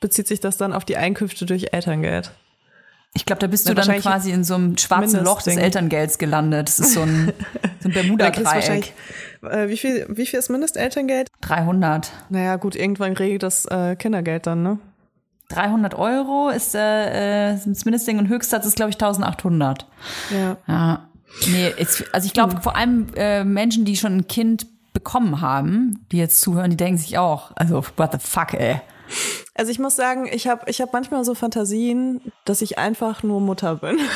[0.00, 2.32] bezieht sich das dann auf die Einkünfte durch Elterngeld?
[3.16, 5.56] Ich glaube, da bist Na, du dann quasi in so einem schwarzen Loch des.
[5.56, 6.68] Elterngelds gelandet.
[6.68, 7.32] Das ist so ein,
[7.80, 8.92] so ein Bermuda-Dreieck.
[9.42, 11.28] äh, wie viel, wie viel ist Mindestelterngeld?
[11.42, 12.10] 300.
[12.28, 14.78] Naja, gut, irgendwann regelt das äh, Kindergeld dann, ne?
[15.54, 19.86] 300 Euro ist äh, äh, das Mindestding und Höchstsatz ist, glaube ich, 1800.
[20.30, 20.56] Ja.
[20.66, 21.08] Ja.
[21.46, 26.06] Nee, ist, also ich glaube, vor allem äh, Menschen, die schon ein Kind bekommen haben,
[26.12, 28.80] die jetzt zuhören, die denken sich auch, also, what the fuck, ey.
[29.54, 33.40] Also ich muss sagen, ich habe ich hab manchmal so Fantasien, dass ich einfach nur
[33.40, 33.98] Mutter bin.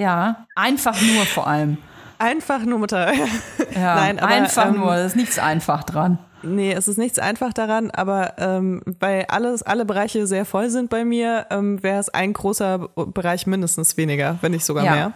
[0.00, 1.76] Ja, einfach nur vor allem.
[2.18, 3.12] Einfach nur Mutter.
[3.12, 3.26] Ja,
[3.96, 6.18] Nein, aber, einfach ähm, nur, da ist nichts einfach dran.
[6.42, 10.88] Nee, es ist nichts einfach daran, aber ähm, weil alles, alle Bereiche sehr voll sind
[10.90, 12.78] bei mir, ähm, wäre es ein großer
[13.12, 14.92] Bereich mindestens weniger, wenn nicht sogar Ja.
[14.92, 15.12] mehr.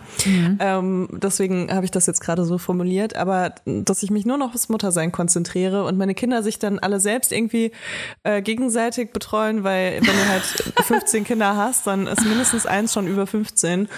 [0.60, 4.54] Ähm, deswegen habe ich das jetzt gerade so formuliert, aber dass ich mich nur noch
[4.54, 7.72] aufs Muttersein konzentriere und meine Kinder sich dann alle selbst irgendwie
[8.22, 10.42] äh, gegenseitig betreuen, weil wenn du halt
[10.86, 13.88] 15 Kinder hast, dann ist mindestens eins schon über 15.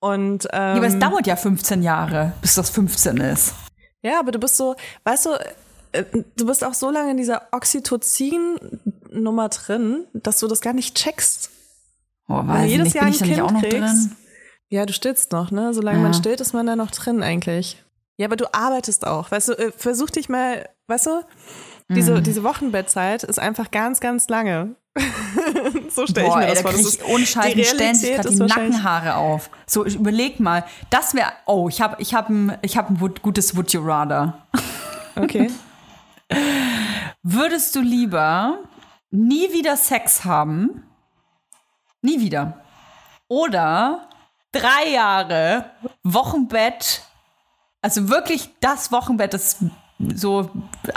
[0.00, 3.54] Und ähm, Ja, aber es dauert ja 15 Jahre, bis das 15 ist.
[4.02, 5.30] Ja, aber du bist so, weißt du,
[6.36, 11.50] du bist auch so lange in dieser Oxytocin-Nummer drin, dass du das gar nicht checkst.
[12.28, 13.74] Oh, weiß jedes nicht, Jahr bin ein ich da nicht Kind auch noch kriegst.
[13.76, 14.16] drin?
[14.70, 15.72] Ja, du stillst noch, ne?
[15.72, 16.02] Solange Ja.
[16.02, 17.82] man stillt, ist man da noch drin eigentlich.
[18.18, 19.30] Ja, aber du arbeitest auch.
[19.30, 21.22] Weißt du, äh, versuch dich mal, weißt du,
[21.88, 22.22] diese, Mhm.
[22.24, 24.74] diese Wochenbettzeit ist einfach ganz, ganz lange.
[25.90, 26.72] so stelle ich mir ey, das da vor.
[26.72, 29.48] Das krieg ist- ich ohne Scheiß, die gerade die Nackenhaare auf.
[29.66, 33.56] So, überleg mal, das wäre, oh, ich habe ich hab ein, ich hab ein gutes
[33.56, 34.46] Would You Rather.
[35.16, 35.50] Okay.
[37.22, 38.58] Würdest du lieber
[39.10, 40.84] nie wieder Sex haben?
[42.02, 42.62] Nie wieder.
[43.28, 44.08] Oder
[44.52, 45.70] drei Jahre
[46.02, 47.02] Wochenbett,
[47.82, 49.56] also wirklich das Wochenbett, das
[50.14, 50.50] so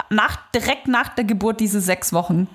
[0.09, 2.47] nach, direkt nach der Geburt diese sechs Wochen,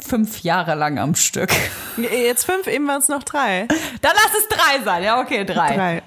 [0.00, 1.50] fünf Jahre lang am Stück.
[1.96, 3.66] Jetzt fünf, eben waren es noch drei.
[4.00, 5.74] Dann lass es drei sein, ja, okay, drei.
[5.74, 6.02] Drei.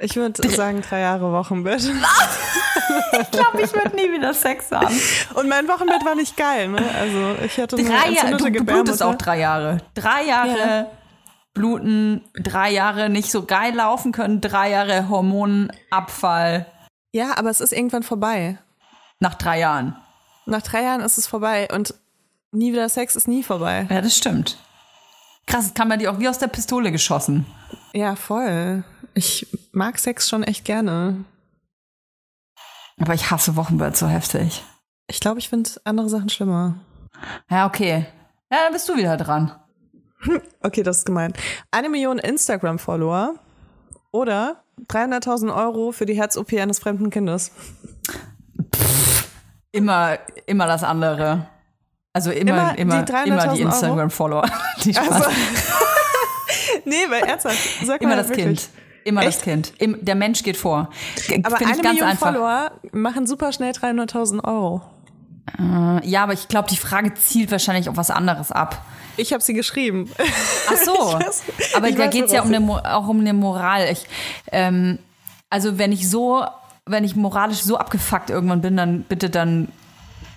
[0.00, 1.82] Ich würde sagen, drei Jahre Wochenbett.
[3.20, 4.94] Ich glaube, ich würde nie wieder Sex haben.
[5.34, 6.78] Und mein Wochenbett war nicht geil, ne?
[6.98, 9.78] Also ich hatte eine Drei Jahre, du, du blutest auch drei Jahre.
[9.94, 10.86] Drei Jahre Ja.
[11.54, 16.66] bluten, drei Jahre nicht so geil laufen können, drei Jahre Hormonabfall
[17.12, 18.58] Ja, aber es ist irgendwann vorbei.
[19.20, 19.96] nach drei Jahren.
[20.46, 21.94] Nach drei Jahren ist es vorbei und
[22.52, 23.86] nie wieder Sex ist nie vorbei.
[23.90, 24.58] Ja, das stimmt.
[25.46, 27.46] Krass, das kann man dir auch wie aus der Pistole geschossen.
[27.92, 28.84] Ja, voll.
[29.14, 31.24] Ich mag Sex schon echt gerne.
[33.00, 34.64] Aber ich hasse Wochenbett so heftig.
[35.08, 36.76] Ich glaube, ich finde andere Sachen schlimmer.
[37.50, 38.06] Ja, okay.
[38.50, 39.52] Ja, dann bist du wieder dran.
[40.62, 41.32] Okay, das ist gemein.
[41.70, 43.34] Eine Million Instagram-Follower
[44.10, 47.52] oder 300.000 Euro für die Herz-OP eines fremden Kindes.
[49.70, 51.46] Immer, immer das andere.
[52.12, 53.62] Also immer, Immer immer, die immer, 300.000 die?
[53.62, 54.48] Instagram-Follower.
[54.76, 55.30] Also,
[56.84, 58.46] nee, weil ernsthaft, sag immer das wirklich.
[58.46, 58.85] Kind.
[59.06, 59.44] Immer das Echt?
[59.44, 59.72] Kind.
[59.78, 60.90] Im, der Mensch geht vor.
[61.28, 62.28] G- Aber eine Million einfach.
[62.32, 64.82] Follower machen super schnell 300.000 Euro.
[66.02, 68.84] Ja, aber ich glaube, die Frage zielt wahrscheinlich auf was anderes ab.
[69.16, 70.10] Ich habe sie geschrieben.
[70.68, 70.92] Ach so.
[70.92, 71.42] Weiß-
[71.76, 73.88] aber da weiß, geht's ja um eine, auch um eine Moral.
[73.90, 74.06] Ich,
[74.50, 74.98] ähm,
[75.48, 76.44] also wenn ich so,
[76.84, 79.68] wenn ich moralisch so abgefuckt irgendwann bin, dann bitte dann,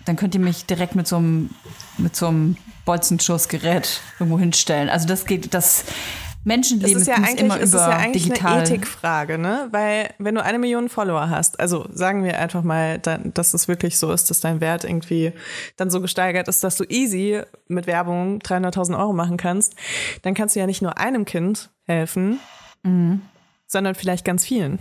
[0.06, 1.50] dann könnt ihr mich direkt mit so einem,
[1.98, 2.56] mit so einem
[2.86, 4.90] Bolzenschussgerät irgendwo hinstellen.
[4.90, 8.24] Also das geht, das Das Menschenleben ist ja eigentlich, immer es ist über ja eigentlich
[8.24, 8.54] digital.
[8.54, 9.68] eine Ethikfrage, ne?
[9.72, 13.98] Weil wenn du eine Million Follower hast, also sagen wir einfach mal, dass es wirklich
[13.98, 15.34] so ist, dass dein Wert irgendwie
[15.76, 19.76] dann so gesteigert ist, dass du easy mit Werbung 300.000 Euro machen kannst,
[20.22, 22.40] dann kannst du ja nicht nur einem Kind helfen,
[22.84, 23.22] Mhm.
[23.68, 24.80] sondern vielleicht ganz vielen.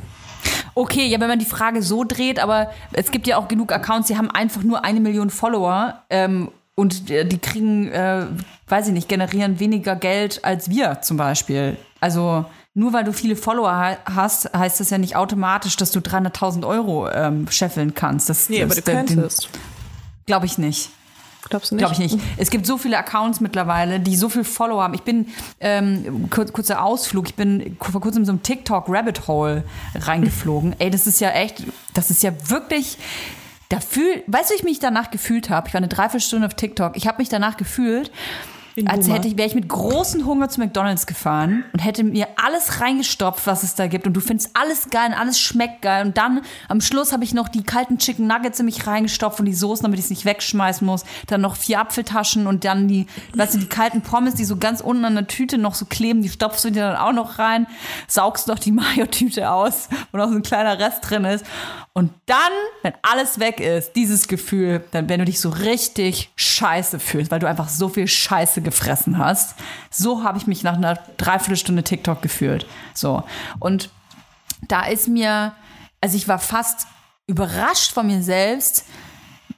[0.77, 4.07] Okay, ja, wenn man die Frage so dreht, aber es gibt ja auch genug Accounts,
[4.07, 8.27] die haben einfach nur eine Million Follower ähm, und äh, die kriegen, äh,
[8.69, 11.77] weiß ich nicht, generieren weniger Geld als wir zum Beispiel.
[11.99, 15.99] Also nur weil du viele Follower ha hast, heißt das ja nicht automatisch, dass du
[15.99, 18.31] 300.000 Euro ähm, scheffeln kannst.
[18.31, 19.49] Das, Nee, aber das, du könntest.
[20.27, 20.91] Glaube ich nicht.
[21.49, 21.85] Glaubst du nicht?
[21.85, 22.25] Glaube ich nicht.
[22.37, 24.95] Es gibt so viele Accounts mittlerweile, die so viel Follower haben.
[24.95, 25.27] Ich bin,
[25.59, 29.65] ähm, kur kurzer Ausflug, ich bin vor kurzem in so einem TikTok-Rabbit-Hole
[29.97, 30.77] reingeflogen.
[30.79, 31.65] Ey, das ist ja echt,
[31.95, 32.99] das ist ja wirklich,
[33.69, 35.69] da fühl, weißt du, wie ich mich danach gefühlt habe?
[35.69, 36.97] Ich war eine Dreiviertelstunde auf TikTok.
[36.97, 38.11] Ich habe mich danach gefühlt,
[38.87, 42.81] als hätte ich, wäre ich mit großem Hunger zu McDonalds gefahren und hätte mir alles
[42.81, 44.07] reingestopft, was es da gibt.
[44.07, 46.07] Und du findest alles geil und alles schmeckt geil.
[46.07, 49.47] Und dann am Schluss habe ich noch die kalten Chicken Nuggets in mich reingestopft und
[49.47, 51.05] die Soßen, damit ich es nicht wegschmeißen muss.
[51.27, 54.81] Dann noch vier Apfeltaschen und dann die, weißt du, die kalten Pommes, die so ganz
[54.81, 57.67] unten an der Tüte noch so kleben, die stopfst du dir dann auch noch rein,
[58.07, 61.45] saugst noch die Mayo-Tüte aus, wo noch so ein kleiner Rest drin ist.
[61.99, 67.01] Und dann, wenn alles weg ist, dieses Gefühl, dann, wenn du dich so richtig scheiße
[67.01, 69.55] fühlst, weil du einfach so viel Scheiße gefressen hast,
[69.91, 72.67] so habe ich mich nach einer Dreiviertelstunde TikTok gefühlt.
[72.93, 73.25] So.
[73.59, 73.91] Und
[74.69, 75.53] da ist mir,
[76.01, 76.87] also ich war fast
[77.27, 78.85] überrascht von mir selbst,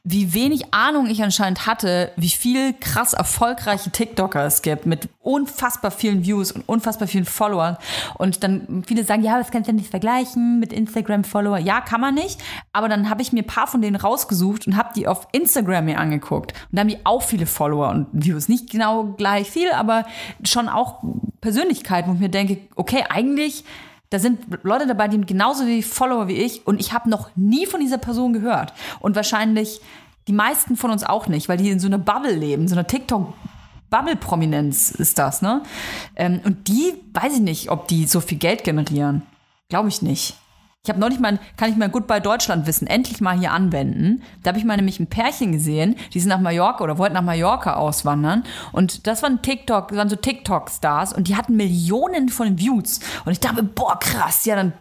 [0.02, 5.90] wie wenig Ahnung ich anscheinend hatte, wie viel krass erfolgreiche TikToker es gibt mit unfassbar
[5.90, 7.76] vielen Views und unfassbar vielen Followern.
[8.16, 11.58] Und dann viele sagen, ja, das kannst du ja nicht vergleichen mit Instagram-Follower.
[11.58, 12.40] Ja, kann man nicht.
[12.72, 15.84] Aber dann habe ich mir ein paar von denen rausgesucht und habe die auf Instagram
[15.84, 16.52] mir angeguckt.
[16.70, 18.48] Und da haben die auch viele Follower und Views.
[18.48, 20.06] Nicht genau gleich viel, aber
[20.44, 21.02] schon auch
[21.42, 23.64] Persönlichkeiten, wo ich mir denke, okay, eigentlich
[24.10, 27.66] da sind Leute dabei, die genauso wie Follower wie ich und ich habe noch nie
[27.66, 28.72] von dieser Person gehört.
[28.98, 29.80] Und wahrscheinlich
[30.28, 32.86] die meisten von uns auch nicht, weil die in so einer Bubble leben, so einer
[32.86, 33.32] TikTok-
[33.90, 35.62] Bubble-Prominenz ist das, ne?
[36.14, 39.22] Ähm, und die, weiß ich nicht, ob die so viel Geld generieren.
[39.68, 40.36] Glaube ich nicht.
[40.82, 44.22] Ich habe neulich mal, kann ich mal Goodbye Deutschland wissen, endlich mal hier anwenden.
[44.42, 47.22] Da habe ich mal nämlich ein Pärchen gesehen, die sind nach Mallorca oder wollten nach
[47.22, 48.44] Mallorca auswandern.
[48.72, 53.00] Und das waren TikTok, das waren so TikTok-Stars und die hatten Millionen von Views.
[53.26, 54.72] Und ich dachte, boah, krass, ja, dann,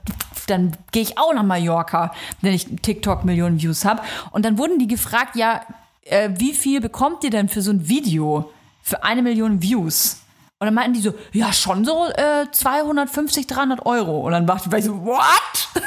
[0.47, 4.01] dann gehe ich auch nach Mallorca, wenn ich TikTok Millionen Views habe.
[4.31, 5.59] Und dann wurden die gefragt, ja,
[6.05, 8.49] äh, wie viel bekommt ihr denn für so ein Video?
[8.83, 10.21] Für eine Million Views?
[10.59, 14.25] Und dann meinten die so, ja, schon so äh, 250, 300 Euro.
[14.25, 15.69] Und dann war ich so, what?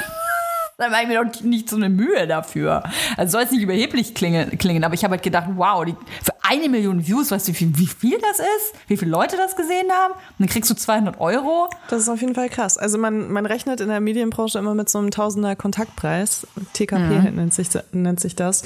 [0.79, 2.81] dann mache ich mir doch nicht so eine Mühe dafür.
[3.15, 6.33] Also soll es nicht überheblich klingen, klingen aber ich habe halt gedacht, wow, die, für
[6.41, 8.73] eine Million Views, weißt du, wie viel, wie viel das ist?
[8.87, 10.13] Wie viele Leute das gesehen haben?
[10.13, 11.69] Und dann kriegst du 200 Euro.
[11.89, 12.79] Das ist auf jeden Fall krass.
[12.79, 16.47] Also man, man rechnet in der Medienbranche immer mit so einem Tausender Kontaktpreis.
[16.73, 18.63] TKP nennt, sich, nennt sich das.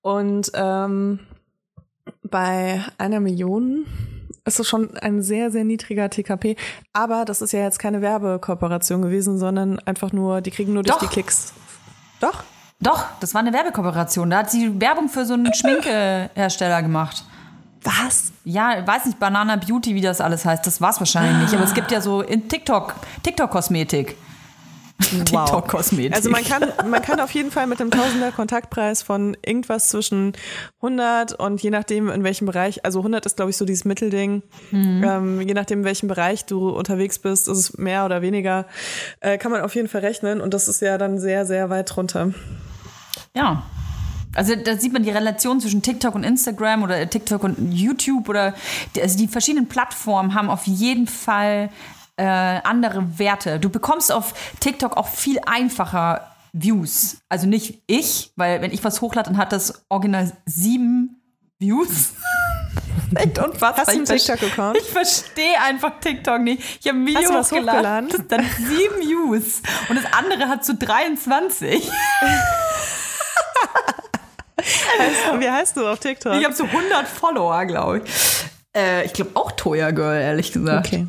[0.00, 1.18] Und ähm,
[2.22, 3.86] bei einer Million
[4.44, 6.56] ist es schon ein sehr, sehr niedriger TKP.
[6.92, 10.98] Aber das ist ja jetzt keine Werbekooperation gewesen, sondern einfach nur, die kriegen nur durch
[10.98, 11.06] Doch.
[11.06, 11.52] die Klicks.
[12.20, 12.42] Doch?
[12.80, 14.28] Doch, das war eine Werbekooperation.
[14.30, 17.24] Da hat sie Werbung für so einen Schminkehersteller gemacht.
[17.82, 18.32] Was?
[18.44, 20.66] Ja, weiß nicht, Banana Beauty, wie das alles heißt.
[20.66, 21.54] Das war's wahrscheinlich nicht.
[21.54, 24.16] Aber es gibt ja so in TikTok, TikTok-Kosmetik.
[25.00, 26.14] TikTok-Kosmetik.
[26.14, 30.32] Also man kann, man kann auf jeden Fall mit einem Tausender Kontaktpreis von irgendwas zwischen
[30.76, 34.42] 100 und je nachdem in welchem Bereich, also 100 ist glaube ich so dieses Mittelding,
[34.72, 38.66] ähm, je nachdem in welchem Bereich du unterwegs bist, ist es mehr oder weniger,
[39.20, 41.94] äh, kann man auf jeden Fall rechnen und das ist ja dann sehr, sehr weit
[41.94, 42.32] drunter.
[43.36, 43.64] Ja.
[44.36, 48.54] Also da sieht man die Relation zwischen TikTok und Instagram oder TikTok und YouTube oder
[49.00, 51.70] also die verschiedenen Plattformen haben auf jeden Fall
[52.16, 53.58] äh, andere Werte.
[53.58, 57.18] Du bekommst auf TikTok auch viel einfacher Views.
[57.28, 61.20] Also nicht ich, weil wenn ich was hochlade, dann hat das Original sieben
[61.58, 62.12] Views.
[63.14, 63.76] Echt unfassbar.
[63.76, 64.76] Hast du einen TikTok-Account?
[64.78, 66.62] Ich verstehe einfach TikTok nicht.
[66.80, 68.28] Ich habe ein Video Hast du was hochgeladen, hochgeladen?
[68.28, 71.90] dann sieben Views und das andere hat so 23.
[75.38, 76.34] Wie heißt du auf TikTok?
[76.34, 78.12] Ich habe so 100 Follower, glaube ich.
[78.76, 80.86] Äh, ich glaube auch Toya Girl, ehrlich gesagt.
[80.86, 81.06] okay.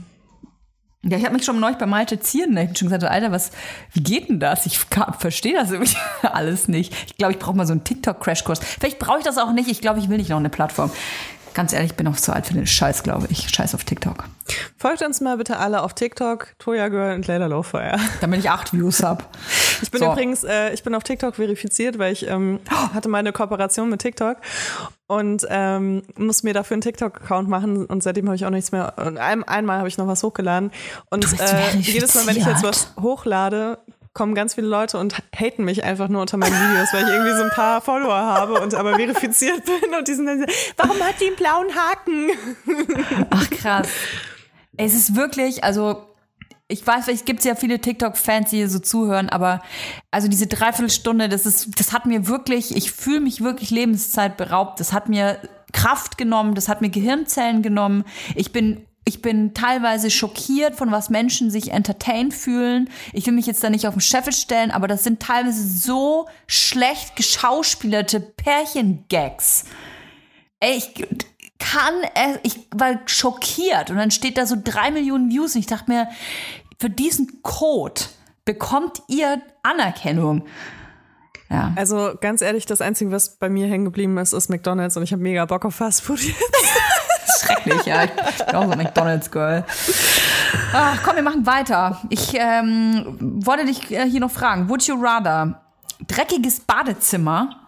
[1.07, 3.51] Ja, ich habe mich schon neulich bei Malte Zieren, ich schon gesagt, Alter, was,
[3.93, 4.65] wie geht denn das?
[4.65, 6.95] Ich verstehe das irgendwie alles nicht.
[7.05, 8.59] Ich glaube, ich brauche mal so einen TikTok-Crashkurs.
[8.59, 9.69] Vielleicht brauche ich das auch nicht.
[9.69, 10.89] Ich glaube, ich will nicht noch eine Plattform.
[11.55, 13.49] Ganz ehrlich, ich bin auch zu alt für den Scheiß, glaube ich.
[13.49, 14.25] Scheiß auf TikTok.
[14.77, 17.97] Folgt uns mal bitte alle auf TikTok, Toya Girl und Layla Lowfire.
[18.21, 19.29] Damit ich acht Views hab.
[19.81, 20.11] Ich bin So.
[20.11, 22.59] übrigens, äh, ich bin auf TikTok verifiziert, weil ich ähm,
[22.93, 24.37] hatte meine Kooperation mit TikTok
[25.07, 28.93] und ähm, muss mir dafür einen TikTok-Account machen und seitdem habe ich auch nichts mehr.
[28.97, 30.71] Und ein, einmal habe ich noch was hochgeladen
[31.09, 33.79] und äh, jedes Mal, wenn ich jetzt was hochlade,
[34.15, 37.37] kommen ganz viele Leute und haten mich einfach nur unter meinen Videos, weil ich irgendwie
[37.37, 40.45] so ein paar Follower habe und aber verifiziert bin und die sind dann
[40.77, 42.31] warum hat die einen blauen Haken?
[43.29, 43.89] Ach, krass.
[44.77, 46.07] Es ist wirklich, also
[46.67, 49.61] ich weiß, es gibt ja viele TikTok-Fans, die hier so zuhören, aber
[50.11, 54.79] also diese Dreiviertelstunde, das ist, das hat mir wirklich, ich fühle mich wirklich Lebenszeit beraubt.
[54.79, 55.39] Das hat mir
[55.73, 58.05] Kraft genommen, das hat mir Gehirnzellen genommen.
[58.33, 62.89] Ich bin ich bin teilweise schockiert, von was Menschen sich entertained fühlen.
[63.13, 66.27] Ich will mich jetzt da nicht auf den Scheffel stellen, aber das sind teilweise so
[66.47, 69.65] schlecht geschauspielerte Pärchengags.
[70.59, 71.07] Ey, ich
[71.59, 75.67] kann es, ich war schockiert und dann steht da so drei Millionen Views und ich
[75.67, 76.09] dachte mir,
[76.79, 78.01] für diesen Code
[78.43, 80.45] bekommt ihr Anerkennung.
[81.49, 81.73] Ja.
[81.75, 85.13] Also ganz ehrlich, das Einzige, was bei mir hängen geblieben ist, ist McDonalds und ich
[85.13, 86.39] habe mega Bock auf Fastfood jetzt.
[87.39, 88.03] Schrecklich, ja.
[88.03, 89.65] Ich bin auch so McDonalds-Girl.
[90.73, 92.01] Ach, komm, wir machen weiter.
[92.09, 94.69] Ich ähm, wollte dich äh, hier noch fragen.
[94.69, 95.61] Would you rather
[96.07, 97.59] dreckiges Badezimmer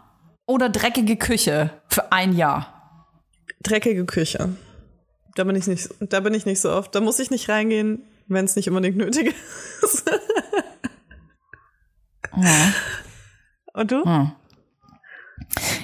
[0.45, 3.05] oder dreckige Küche für ein Jahr?
[3.63, 4.55] Dreckige Küche.
[5.35, 6.93] Da bin ich nicht, da bin ich nicht so oft.
[6.95, 9.35] Da muss ich nicht reingehen, wenn es nicht unbedingt nötig
[9.81, 10.09] ist.
[13.73, 14.03] Und du?
[14.03, 14.31] Hm.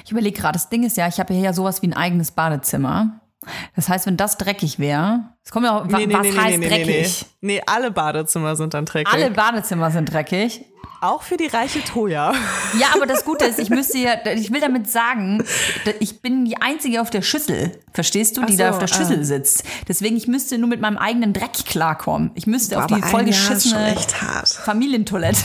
[0.04, 2.32] Ich überlege gerade, das Ding ist ja, ich habe hier ja sowas wie ein eigenes
[2.32, 3.20] Badezimmer.
[3.76, 7.26] Das heißt, wenn das dreckig wäre, es kommt ja auch, wa- was heißt dreckig?
[7.40, 9.12] Nee, alle Badezimmer sind dann dreckig.
[9.12, 10.64] Alle Badezimmer sind dreckig.
[11.00, 12.32] Auch für die reiche Toja.
[12.78, 15.44] Ja, aber das Gute ist, ich müsste ja, ich will damit sagen,
[16.00, 18.88] ich bin die Einzige auf der Schüssel, verstehst du, die Ach da so, auf der
[18.90, 18.98] ah.
[18.98, 19.64] Schüssel sitzt.
[19.86, 22.30] Deswegen, ich müsste nur mit meinem eigenen Dreck klarkommen.
[22.34, 23.94] Ich müsste auf Aber die vollgeschissene.
[24.64, 25.42] Familientoilette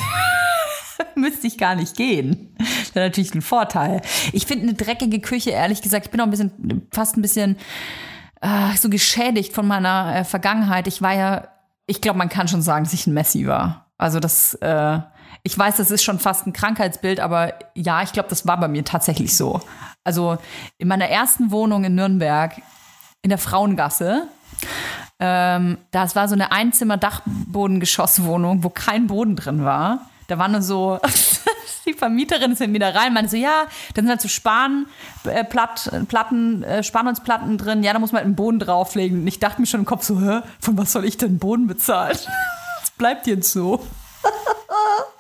[1.15, 2.55] müsste ich gar nicht gehen.
[2.57, 4.01] Das wäre natürlich ein Vorteil.
[4.33, 7.57] Ich finde eine dreckige Küche, ehrlich gesagt, ich bin auch ein bisschen, fast ein bisschen
[8.41, 10.87] äh, so geschädigt von meiner äh, Vergangenheit.
[10.87, 11.47] Ich war ja,
[11.85, 13.87] ich glaube, man kann schon sagen, dass ich ein Messi war.
[13.97, 14.99] Also das, äh,
[15.43, 18.67] ich weiß, das ist schon fast ein Krankheitsbild, aber ja, ich glaube, das war bei
[18.67, 19.61] mir tatsächlich so.
[20.03, 20.37] Also
[20.77, 22.61] in meiner ersten Wohnung in Nürnberg,
[23.21, 24.27] in der Frauengasse,
[25.19, 30.09] ähm, das war so eine Einzimmer-Dachbodengeschosswohnung, wo kein Boden drin war.
[30.29, 30.99] Da war nur so,
[31.85, 34.85] die Vermieterin ist mit mir rein, meinte so, ja, da sind halt so Span,
[35.25, 36.05] äh, Platt, äh,
[37.57, 39.21] drin, ja, da muss man halt einen Boden drauflegen.
[39.21, 41.67] Und ich dachte mir schon im Kopf so, hä, von was soll ich denn Boden
[41.67, 42.17] bezahlen?
[42.81, 43.85] Das bleibt jetzt so.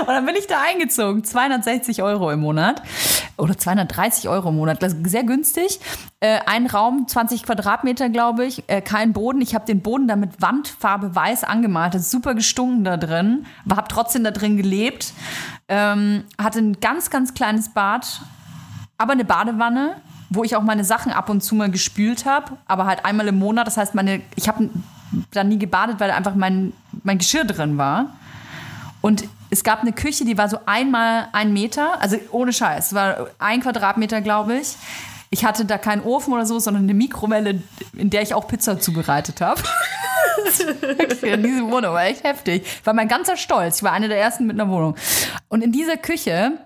[0.00, 1.24] Und dann bin ich da eingezogen.
[1.24, 2.82] 260 Euro im Monat.
[3.36, 4.78] Oder 230 Euro im Monat.
[5.04, 5.80] Sehr günstig.
[6.20, 8.64] Äh, ein Raum, 20 Quadratmeter, glaube ich.
[8.68, 9.40] Äh, kein Boden.
[9.40, 11.94] Ich habe den Boden da mit Wandfarbe weiß angemalt.
[11.94, 13.46] Das ist super gestunken da drin.
[13.70, 15.12] Habe trotzdem da drin gelebt.
[15.68, 18.20] Ähm, hatte ein ganz, ganz kleines Bad.
[18.98, 19.96] Aber eine Badewanne,
[20.28, 22.58] wo ich auch meine Sachen ab und zu mal gespült habe.
[22.66, 23.66] Aber halt einmal im Monat.
[23.66, 24.68] Das heißt, meine, ich habe
[25.30, 28.16] da nie gebadet, weil einfach mein, mein Geschirr drin war.
[29.00, 32.94] Und es gab eine Küche, die war so einmal ein Meter, also ohne Scheiß, es
[32.94, 34.76] war ein Quadratmeter, glaube ich.
[35.32, 37.62] Ich hatte da keinen Ofen oder so, sondern eine Mikrowelle,
[37.96, 39.62] in der ich auch Pizza zubereitet habe.
[41.22, 42.66] in diese Wohnung war echt heftig.
[42.82, 43.76] War mein ganzer Stolz.
[43.76, 44.96] Ich war eine der ersten mit einer Wohnung.
[45.48, 46.58] Und in dieser Küche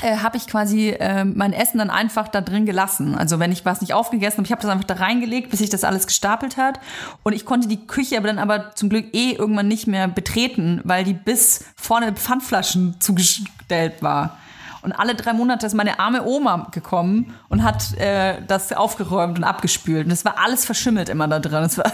[0.00, 3.14] äh, habe ich quasi äh, mein Essen dann einfach da drin gelassen.
[3.14, 5.70] Also wenn ich was nicht aufgegessen habe, ich habe das einfach da reingelegt, bis sich
[5.70, 6.80] das alles gestapelt hat.
[7.22, 10.80] Und ich konnte die Küche aber dann aber zum Glück eh irgendwann nicht mehr betreten,
[10.84, 14.38] weil die bis vorne Pfandflaschen zugestellt war.
[14.82, 19.44] Und alle drei Monate ist meine arme Oma gekommen und hat äh, das aufgeräumt und
[19.44, 20.06] abgespült.
[20.06, 21.62] Und es war alles verschimmelt immer da drin.
[21.62, 21.92] Es war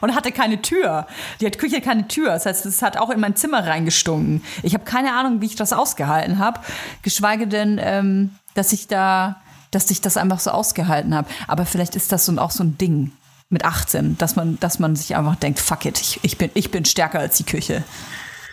[0.00, 1.06] und hatte keine Tür.
[1.40, 2.30] Die hat Küche keine Tür.
[2.30, 4.42] Das heißt, es hat auch in mein Zimmer reingestunken.
[4.62, 6.60] Ich habe keine Ahnung, wie ich das ausgehalten habe.
[7.02, 11.28] Geschweige denn, ähm, dass ich da, dass ich das einfach so ausgehalten habe.
[11.48, 13.12] Aber vielleicht ist das so auch so ein Ding
[13.48, 16.70] mit 18, dass man, dass man sich einfach denkt, fuck it, ich, ich bin, ich
[16.70, 17.84] bin stärker als die Küche.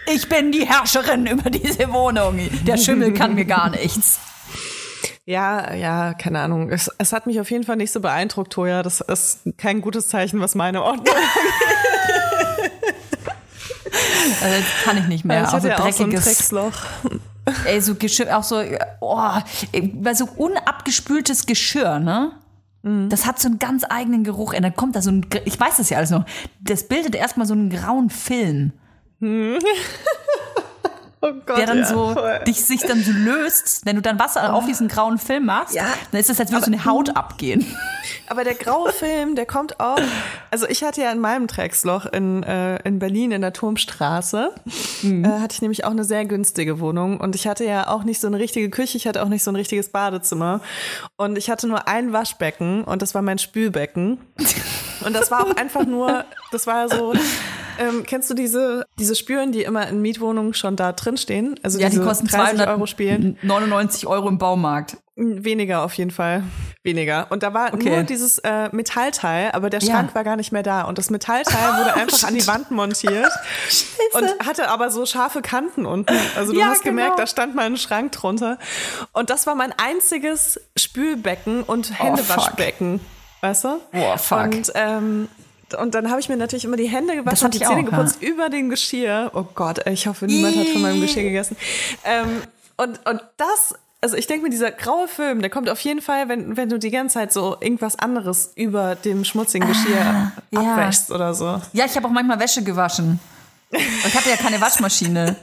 [0.05, 2.39] Ich bin die Herrscherin über diese Wohnung.
[2.65, 4.19] Der Schimmel kann mir gar nichts.
[5.25, 6.69] Ja, ja, keine Ahnung.
[6.69, 8.83] Es, es hat mich auf jeden Fall nicht so beeindruckt, Toja.
[8.83, 11.15] Das ist kein gutes Zeichen, was meine Ordnung
[14.41, 15.51] Also jetzt kann ich nicht mehr.
[15.51, 16.73] Also ja so ein dreckiges, Drecksloch.
[17.65, 18.61] ey, so Geschirr, auch so,
[18.99, 19.31] oh,
[20.13, 22.33] so unabgespültes Geschirr, ne?
[23.07, 24.53] Das hat so einen ganz eigenen Geruch.
[24.53, 26.25] Und dann kommt da so ein, ich weiß das ja alles noch,
[26.59, 28.73] das bildet erstmal so einen grauen Film.
[31.25, 32.39] Oh Gott, der dann ja, so voll.
[32.45, 35.85] dich sich dann so löst, wenn du dann Wasser auf diesen grauen Film machst, Ja,
[36.11, 37.65] dann ist es, als würde so eine Haut abgehen.
[38.27, 40.01] Aber der graue Film, der kommt auch.
[40.51, 44.51] Also ich hatte ja in meinem Drecksloch in, äh, in Berlin in der Turmstraße,
[45.03, 48.19] äh, hatte ich nämlich auch eine sehr günstige Wohnung und ich hatte ja auch nicht
[48.19, 50.59] so eine richtige Küche, ich hatte auch nicht so ein richtiges Badezimmer
[51.15, 54.17] und ich hatte nur ein Waschbecken und das war mein Spülbecken
[55.05, 57.13] und das war auch einfach nur, das war so.
[57.79, 61.59] Ähm, kennst du diese, diese Spülen, die immer in Mietwohnungen schon da drin stehen?
[61.63, 63.37] Also Ja, die kosten 30 Euro Spielen?
[63.41, 64.97] 299 Euro im Baumarkt.
[65.15, 66.41] Weniger auf jeden Fall.
[66.81, 67.27] Weniger.
[67.29, 67.89] Und da war Okay.
[67.91, 69.93] nur dieses äh, Metallteil, aber der Ja.
[69.93, 70.81] Schrank war gar nicht mehr da.
[70.83, 73.31] Und das Metallteil wurde einfach an die Wand montiert
[74.13, 76.15] und hatte aber so scharfe Kanten unten.
[76.35, 77.21] Also du Ja, hast gemerkt, genau.
[77.21, 78.57] da stand mal ein Schrank drunter.
[79.11, 82.99] Und das war mein einziges Spülbecken und Oh, Händewaschbecken.
[83.41, 83.79] Weißt du?
[83.91, 84.45] Boah, fuck.
[84.45, 85.27] Und, ähm,
[85.75, 87.85] und dann habe ich mir natürlich immer die Hände gewaschen und die ich Zähne auch,
[87.85, 89.31] geputzt über dem Geschirr.
[89.33, 91.57] Oh Gott, ey, ich hoffe, niemand hat von meinem Geschirr gegessen.
[92.03, 92.41] Ähm,
[92.77, 96.29] und, und das, also ich denke mir, dieser graue Film, der kommt auf jeden Fall,
[96.29, 100.59] wenn, wenn du die ganze Zeit so irgendwas anderes über dem schmutzigen Geschirr ja.
[100.59, 101.61] abwäschst oder so.
[101.73, 103.19] Ja, ich habe auch manchmal Wäsche gewaschen.
[103.71, 105.35] Und Ich hatte ja keine Waschmaschine.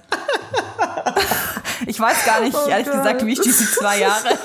[1.86, 2.96] Ich weiß gar nicht, ehrlich Gott.
[2.96, 4.38] gesagt, wie ich diese zwei Jahre.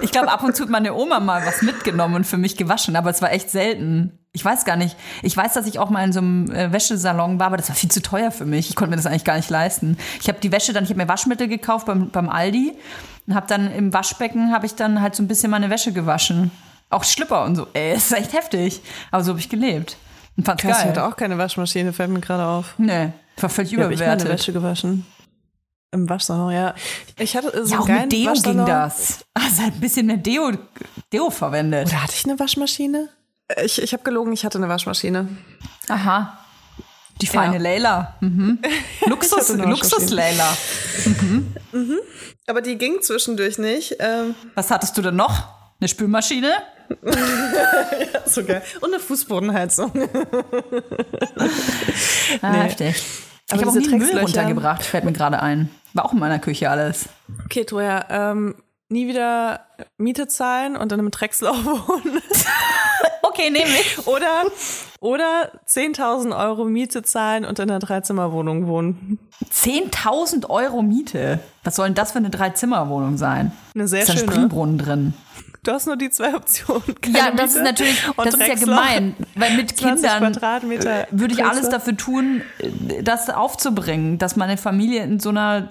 [0.00, 2.96] Ich glaube, ab und zu hat meine Oma mal was mitgenommen und für mich gewaschen,
[2.96, 4.18] aber es war echt selten.
[4.32, 4.96] Ich weiß gar nicht.
[5.22, 7.76] Ich weiß, dass ich auch mal in so einem äh, Wäschesalon war, aber das war
[7.76, 8.68] viel zu teuer für mich.
[8.68, 9.96] Ich konnte mir das eigentlich gar nicht leisten.
[10.20, 12.74] Ich habe die Wäsche dann, ich habe mir Waschmittel gekauft beim, beim Aldi
[13.26, 16.50] und habe dann im Waschbecken habe ich dann halt so ein bisschen meine Wäsche gewaschen.
[16.90, 17.66] Auch Schlipper und so.
[17.72, 18.80] Ey, das ist echt heftig.
[19.10, 19.96] Aber so habe ich gelebt.
[20.36, 20.90] Und fand's Krass, ich geil.
[20.92, 22.74] hatte auch keine Waschmaschine, fällt mir gerade auf.
[22.78, 24.28] Nee, war völlig Wie habe ich meine überbewertet.
[24.40, 25.06] Wäsche gewaschen?
[25.90, 26.74] Im Waschsalon, ja.
[27.18, 28.58] Ich hatte so Ja, auch mit Deo Waschsalon.
[28.58, 29.24] ging das.
[29.34, 30.52] Also ein bisschen mehr Deo,
[31.12, 31.88] Deo verwendet.
[31.88, 33.08] Oder hatte ich eine Waschmaschine?
[33.64, 35.28] Ich, ich habe gelogen, ich hatte eine Waschmaschine.
[35.88, 36.38] Aha.
[37.20, 37.60] Die feine Ja.
[37.62, 38.14] Leila.
[38.20, 38.58] Mhm.
[39.06, 40.56] Luxus, Luxus Leila.
[42.46, 43.96] Aber die ging zwischendurch nicht.
[43.98, 45.44] Ähm, Was hattest du denn noch?
[45.80, 46.52] Eine Spülmaschine?
[48.26, 48.62] so geil.
[48.80, 49.92] Und eine Fußbodenheizung.
[52.42, 52.58] Ah, Nee.
[52.58, 53.02] heftig.
[53.50, 55.70] Aber ich habe auch nie Müll runtergebracht, fällt mir gerade ein.
[55.94, 57.08] War auch in meiner Küche alles.
[57.46, 58.54] Okay, Troja, ähm,
[58.90, 59.60] nie wieder
[59.96, 62.20] Miete zahlen und in einem Drecksloch wohnen.
[63.38, 64.06] Okay, nehme ich.
[64.06, 64.44] Oder,
[65.00, 69.18] oder 10.000 Euro Miete zahlen und in einer Dreizimmerwohnung wohnen.
[69.52, 71.38] 10.000 Euro Miete.
[71.62, 73.52] Was soll denn das für eine Dreizimmerwohnung sein?
[73.74, 74.32] Eine sehr ist da ein schöne.
[74.32, 75.14] Springbrunnen drin?
[75.62, 77.00] Du hast nur die zwei Optionen.
[77.00, 80.34] Keine Ja, das ist Miete natürlich, und das ist ja gemein, weil mit 20 Kindern
[80.72, 85.68] äh, würde ich alles dafür tun, äh, das aufzubringen, dass meine Familie in so einer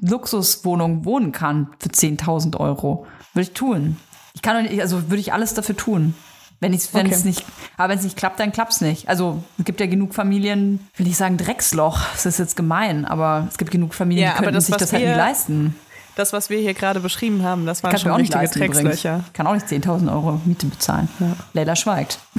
[0.00, 3.06] Luxuswohnung wohnen kann für 10.000 Euro.
[3.34, 3.96] Würde ich tun.
[4.34, 6.14] Ich kann doch nicht, also würde ich alles dafür tun.
[6.60, 7.14] Wenn wenn Okay.
[7.14, 7.44] es nicht,
[7.76, 9.08] aber wenn es nicht klappt, dann klappt's nicht.
[9.08, 13.46] Also es gibt ja genug Familien, will ich sagen Drecksloch, das ist jetzt gemein, aber
[13.48, 15.76] es gibt genug Familien, Ja, die das, sich das halt wir- nie leisten.
[16.16, 18.66] Das, was wir hier gerade beschrieben haben, das waren Kann schon auch nicht richtige.
[18.66, 19.22] Dreckslöcher.
[19.34, 21.08] Kann auch nicht 10.000 Euro Miete bezahlen.
[21.52, 22.18] Leila schweigt.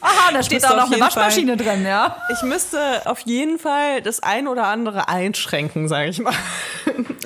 [0.00, 2.16] Aha, da steht auf noch eine jeden Fall- Waschmaschine drin, ja.
[2.32, 6.32] Ich müsste auf jeden Fall das ein oder andere einschränken, sage ich mal.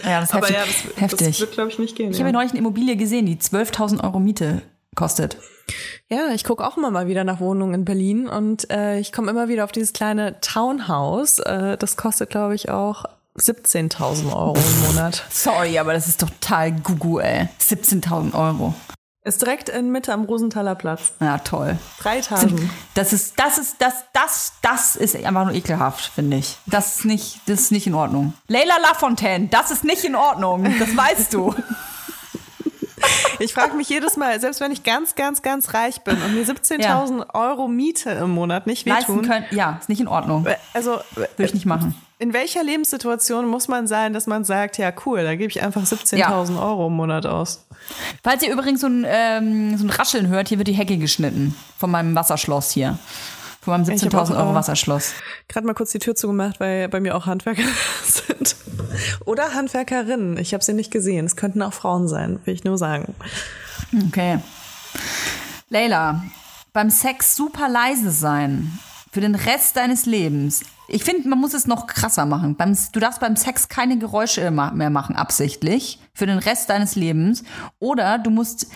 [0.05, 0.57] Ja, das ist Aber heftig.
[0.85, 1.29] ja, das, heftig.
[1.29, 2.11] das wird, glaube ich, nicht gehen.
[2.11, 2.25] ich ja.
[2.25, 4.63] habe ja neulich eine Immobilie gesehen, die 12.000 Euro Miete
[4.99, 5.39] kostet.
[6.09, 9.31] Ja, ich gucke auch immer mal wieder nach Wohnungen in Berlin und äh, ich komme
[9.31, 11.39] immer wieder auf dieses kleine Townhouse.
[11.39, 13.05] Äh, das kostet, glaube ich, auch
[13.37, 15.25] 17.000 Euro im Monat.
[15.31, 17.49] Sorry, aber das ist total gugu, ey.
[17.61, 18.75] 17.000 Euro.
[19.23, 21.13] Ist direkt in Mitte am Rosenthaler Platz.
[21.21, 21.79] Ja, toll.
[22.01, 22.71] Drei Etagen.
[22.95, 26.57] Das ist, das ist, das, das, das ist einfach nur ekelhaft, finde ich.
[26.67, 28.33] Das ist nicht, das ist nicht in Ordnung.
[28.49, 30.67] Leila Lafontaine, das ist nicht in Ordnung.
[30.79, 31.55] Das weißt du.
[33.41, 36.45] Ich frage mich jedes Mal, selbst wenn ich ganz, ganz, ganz reich bin und mir
[36.45, 40.45] 17.000 Euro Miete im Monat nicht wehtun, können, ja, ist nicht in Ordnung.
[40.75, 41.95] also Würde ich nicht machen.
[42.19, 45.83] in welcher Lebenssituation muss man sein, dass man sagt, ja cool, da gebe ich einfach
[45.83, 47.65] 17.000 Euro im Monat aus?
[48.25, 51.55] Falls ihr übrigens so ein, ähm, so ein Rascheln hört, hier wird die Hecke geschnitten.
[51.79, 52.99] Von meinem Wasserschloss hier.
[53.61, 55.13] Von meinem Ich hab 17.000 auch, Euro äh, Wasserschloss.
[55.49, 57.63] Gerade mal kurz die Tür zugemacht, weil bei mir auch Handwerker
[58.05, 58.57] sind.
[59.25, 60.39] Oder Handwerkerinnen.
[60.39, 61.27] Ich habe sie nicht gesehen.
[61.27, 63.15] Es könnten auch Frauen sein, will ich nur sagen.
[64.07, 64.39] Okay.
[65.69, 66.23] Leila,
[66.73, 68.79] beim Sex super leise sein.
[69.11, 70.63] Für den Rest deines Lebens.
[70.87, 72.57] Ich finde, man muss es noch krasser machen.
[72.57, 76.01] Beim, du darfst beim Sex keine Geräusche mehr machen, absichtlich.
[76.15, 77.43] Für den Rest deines Lebens.
[77.79, 78.69] Oder du musst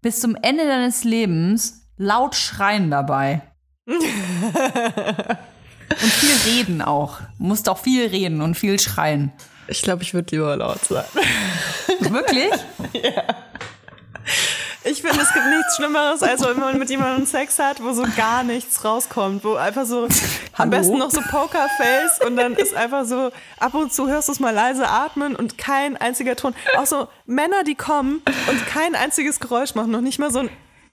[0.00, 3.42] bis zum Ende deines Lebens laut schreien dabei.
[3.88, 4.04] Und
[5.98, 7.20] viel reden auch.
[7.38, 9.32] Du musst auch viel reden und viel schreien.
[9.66, 11.04] Ich glaube, ich würde lieber laut sein.
[12.00, 12.52] Wirklich?
[14.84, 18.04] Ich finde, es gibt nichts Schlimmeres, als wenn man mit jemandem Sex hat, wo so
[18.16, 20.08] gar nichts rauskommt, wo einfach so
[20.54, 24.32] am besten noch so Pokerface und dann ist einfach so, ab und zu hörst du
[24.32, 26.54] es mal leise atmen und kein einziger Ton.
[26.76, 30.50] Auch so Männer, die kommen und kein einziges Geräusch machen, noch nicht mal so ein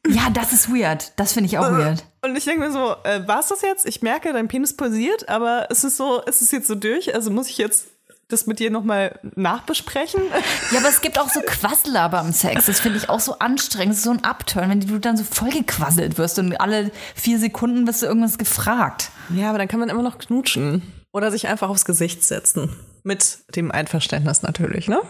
[0.10, 1.12] Ja, das ist weird.
[1.16, 2.04] Das finde ich auch weird.
[2.22, 3.86] Und ich denke mir so, äh, war es das jetzt?
[3.88, 7.14] Ich merke, dein Penis pulsiert, aber ist es ist es jetzt so durch?
[7.14, 7.88] Also muss ich jetzt
[8.28, 10.22] das mit dir nochmal nachbesprechen?
[10.72, 12.66] Ja, aber es gibt auch so Quasseler beim Sex.
[12.66, 13.92] Das finde ich auch so anstrengend.
[13.92, 17.38] Das ist so ein Upturn, wenn du dann so voll gequasselt wirst und alle vier
[17.38, 19.12] Sekunden wirst du irgendwas gefragt.
[19.30, 20.82] Ja, aber dann kann man immer noch knutschen.
[21.12, 22.76] Oder sich einfach aufs Gesicht setzen.
[23.04, 25.02] Mit dem Einverständnis natürlich, ne?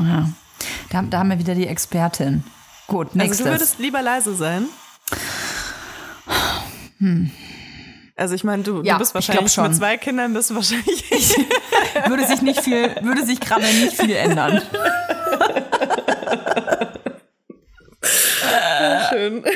[0.00, 0.30] Ja.
[0.90, 2.44] Da, da haben wir wieder die Expertin.
[2.86, 3.40] Gut, nächstes.
[3.40, 4.66] Also du würdest lieber leise sein?
[8.16, 9.68] Also ich meine, du, Ja, du bist ich wahrscheinlich schon.
[9.68, 11.10] mit zwei Kindern bist du wahrscheinlich.
[12.06, 14.62] würde sich nicht viel, würde sich gerade nicht viel ändern.
[19.10, 19.44] Schön.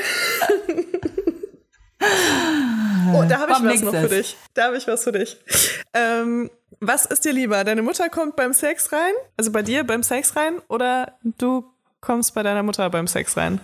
[3.11, 4.37] Oh, da habe ich was noch für dich.
[4.53, 5.37] Da habe ich was für dich.
[5.93, 6.49] Ähm,
[6.79, 7.63] was ist dir lieber?
[7.63, 9.13] Deine Mutter kommt beim Sex rein?
[9.35, 10.61] Also bei dir beim Sex rein?
[10.69, 11.65] Oder du
[12.01, 13.59] kommst bei deiner Mutter beim Sex rein?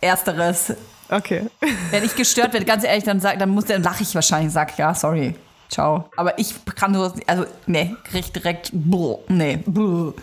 [0.00, 0.74] Ersteres.
[1.08, 1.46] Okay.
[1.90, 4.52] Wenn ich gestört werde, ganz ehrlich, dann, sag, dann, muss, dann lache ich wahrscheinlich und
[4.52, 5.34] sag, ja, sorry.
[5.70, 6.08] Ciao.
[6.16, 10.14] Aber ich kann nur, also, nee, krieg direkt, buh, nee, buh,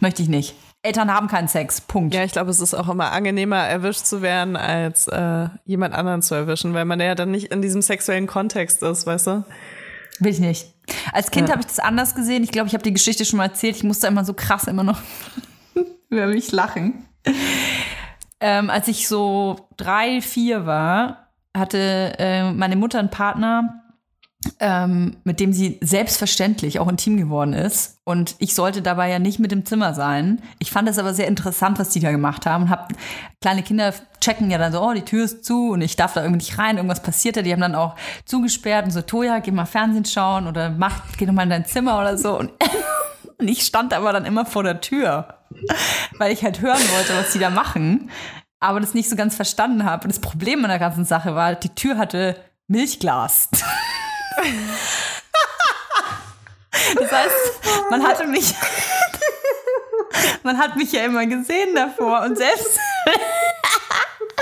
[0.00, 0.54] möchte ich nicht.
[0.84, 1.80] Eltern haben keinen Sex.
[1.80, 2.12] Punkt.
[2.12, 6.22] Ja, ich glaube, es ist auch immer angenehmer, erwischt zu werden, als äh, jemand anderen
[6.22, 9.44] zu erwischen, weil man ja dann nicht in diesem sexuellen Kontext ist, weißt du?
[10.22, 10.66] Will ich nicht.
[11.12, 11.52] Als Kind Ja.
[11.54, 12.42] habe ich das anders gesehen.
[12.44, 13.76] Ich glaube, ich habe die Geschichte schon mal erzählt.
[13.76, 15.00] Ich musste immer so krass immer noch
[16.10, 17.06] über mich lachen.
[18.40, 23.81] Ähm, als ich so drei, vier war, hatte äh, meine Mutter einen Partner,
[24.58, 27.98] ähm, mit dem sie selbstverständlich auch intim geworden ist.
[28.04, 30.42] Und ich sollte dabei ja nicht mit im Zimmer sein.
[30.58, 32.64] Ich fand es aber sehr interessant, was die da gemacht haben.
[32.64, 32.92] Und hab,
[33.40, 36.22] kleine Kinder checken ja dann so, oh, die Tür ist zu und ich darf da
[36.22, 37.42] irgendwie nicht rein, irgendwas passiert da.
[37.42, 41.26] Die haben dann auch zugesperrt und so, Toja, geh mal Fernsehen schauen oder mach, geh
[41.26, 42.38] doch mal in dein Zimmer oder so.
[42.38, 42.50] Und,
[43.38, 45.34] und ich stand aber dann immer vor der Tür,
[46.18, 48.10] weil ich halt hören wollte, was die da machen,
[48.58, 50.04] aber das nicht so ganz verstanden habe.
[50.04, 52.36] Und das Problem an der ganzen Sache war, die Tür hatte
[52.66, 53.48] Milchglas.
[56.98, 58.54] Das heißt, man hatte mich,
[60.42, 62.78] man hat mich ja immer gesehen davor und selbst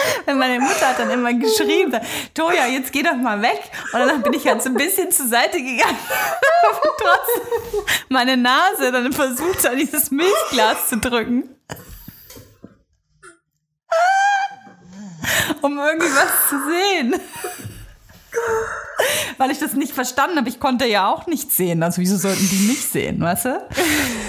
[0.26, 1.98] Weil meine Mutter hat dann immer geschrieben,
[2.34, 3.60] Toja, jetzt geh doch mal weg.
[3.92, 5.98] Und dann bin ich halt so ein bisschen zur Seite gegangen.
[6.82, 11.56] Und trotzdem meine Nase dann versucht, an dieses Milchglas zu drücken.
[15.62, 17.20] Um irgendwie was zu sehen.
[19.38, 20.48] Weil ich das nicht verstanden habe.
[20.48, 21.82] Ich konnte ja auch nichts sehen.
[21.82, 23.68] Also wieso sollten die mich sehen, weißt du?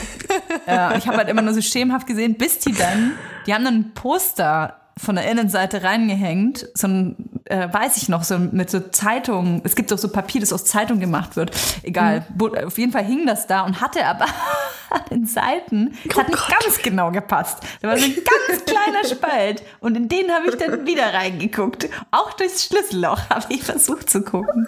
[0.68, 3.14] ja, ich habe halt immer nur so schemenhaft gesehen, bis die dann,
[3.46, 7.16] die haben dann ein Poster von der Innenseite reingehängt, so ein,
[7.46, 9.62] äh, weiß ich noch, so mit so Zeitungen.
[9.64, 11.52] Es gibt auch so Papier, das aus Zeitung gemacht wird.
[11.84, 12.26] Egal.
[12.34, 12.66] Mhm.
[12.66, 14.26] Auf jeden Fall hing das da und hatte aber
[14.90, 17.60] an den Seiten, es hat nicht ganz genau gepasst.
[17.82, 21.90] Da war so ein ganz kleiner Spalt und in den habe ich dann wieder reingeguckt.
[22.12, 24.68] Auch durchs Schlüsselloch habe ich versucht zu gucken.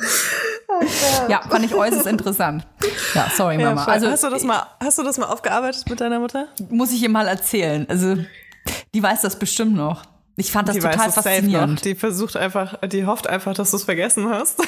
[0.67, 0.83] Oh
[1.29, 2.65] ja, fand ich äußerst interessant.
[3.13, 3.81] Ja, sorry Mama.
[3.81, 6.47] Ja, also hast du das mal, hast du das mal aufgearbeitet mit deiner Mutter?
[6.69, 7.85] Muss ich ihr mal erzählen.
[7.89, 8.17] Also
[8.93, 10.03] die weiß das bestimmt noch.
[10.35, 11.85] Ich fand das die total weiß faszinierend.
[11.85, 14.59] Die versucht einfach, die hofft einfach, dass du es vergessen hast.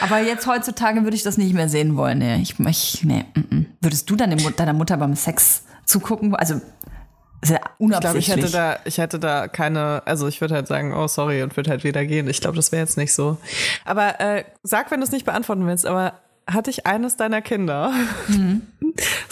[0.00, 2.18] Aber jetzt heutzutage würde ich das nicht mehr sehen wollen.
[2.18, 3.66] Nee, ich, ich, nee, mm, mm.
[3.80, 6.34] Würdest du deine, deiner Mutter beim Sex zugucken?
[6.34, 6.60] Also
[7.42, 8.28] sehr unabsichtlich.
[8.28, 11.06] Ich glaube, ich hätte da, ich hätte da keine, also ich würde halt sagen, oh
[11.06, 12.28] sorry und würde halt wieder gehen.
[12.28, 13.38] Ich glaube, das wäre jetzt nicht so.
[13.84, 16.14] Aber äh, sag, wenn du es nicht beantworten willst, aber
[16.48, 17.92] hatte ich eines deiner Kinder,
[18.28, 18.62] es mhm.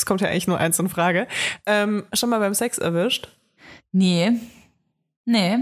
[0.04, 1.26] kommt ja eigentlich nur eins in Frage,
[1.64, 3.28] ähm, schon mal beim Sex erwischt?
[3.92, 4.32] Nee.
[5.24, 5.58] Nee.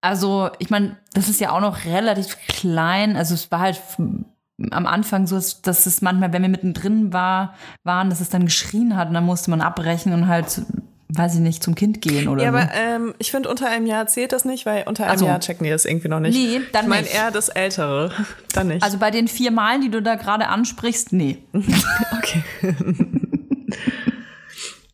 [0.00, 3.16] Also, ich meine, das ist ja auch noch relativ klein.
[3.16, 7.54] Also, es war halt am Anfang so, dass es manchmal, wenn wir mittendrin war,
[7.84, 10.62] waren, dass es dann geschrien hat und dann musste man abbrechen und halt,
[11.08, 12.56] weiß ich nicht, zum Kind gehen oder Ja, so.
[12.56, 15.40] aber ähm, ich finde, unter einem Jahr zählt das nicht, weil unter einem also, Jahr
[15.40, 16.36] checken die das irgendwie noch nicht.
[16.36, 17.14] Nee, dann ich mein, nicht.
[17.14, 18.10] eher das Ältere.
[18.52, 18.82] Dann nicht.
[18.82, 21.38] Also bei den vier Malen, die du da gerade ansprichst, nee.
[22.18, 22.42] okay.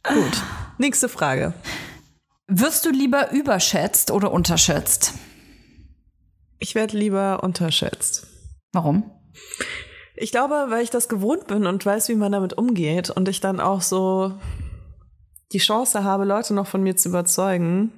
[0.03, 0.43] Gut.
[0.79, 1.55] Nächste Frage.
[2.49, 5.15] Wirst du lieber überschätzt oder unterschätzt?
[6.59, 8.27] Ich werde lieber unterschätzt.
[8.73, 9.11] Warum?
[10.17, 13.41] Ich glaube, weil ich das gewohnt bin und weiß, wie man damit umgeht und ich
[13.41, 14.35] dann auch so
[15.53, 17.93] die Chance habe, Leute noch von mir zu überzeugen.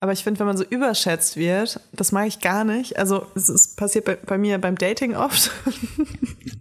[0.00, 2.98] Aber ich finde, wenn man so überschätzt wird, das mag ich gar nicht.
[2.98, 5.50] Also es, passiert bei, bei, mir beim Dating oft.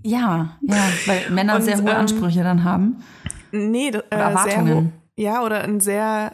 [0.01, 3.03] Ja, ja, weil Männer und, sehr hohe ähm, Ansprüche dann haben.
[3.51, 4.93] Nee, äh, Erwartungen.
[5.17, 6.31] Ja, oder ein sehr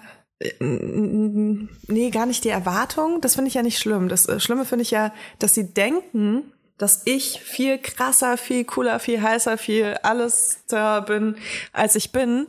[0.60, 3.22] Nee, gar nicht die Erwartung.
[3.22, 4.10] Das finde ich ja nicht schlimm.
[4.10, 9.00] Das äh, Schlimme finde ich ja, dass sie denken, dass ich viel krasser, viel cooler,
[9.00, 11.36] viel heißer, viel alles da bin,
[11.72, 12.48] als ich bin.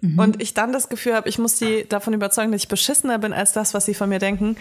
[0.00, 0.18] Mhm.
[0.18, 3.32] Und ich dann das Gefühl habe, ich muss die davon überzeugen, dass ich beschissener bin
[3.32, 4.56] als das, was sie von mir denken.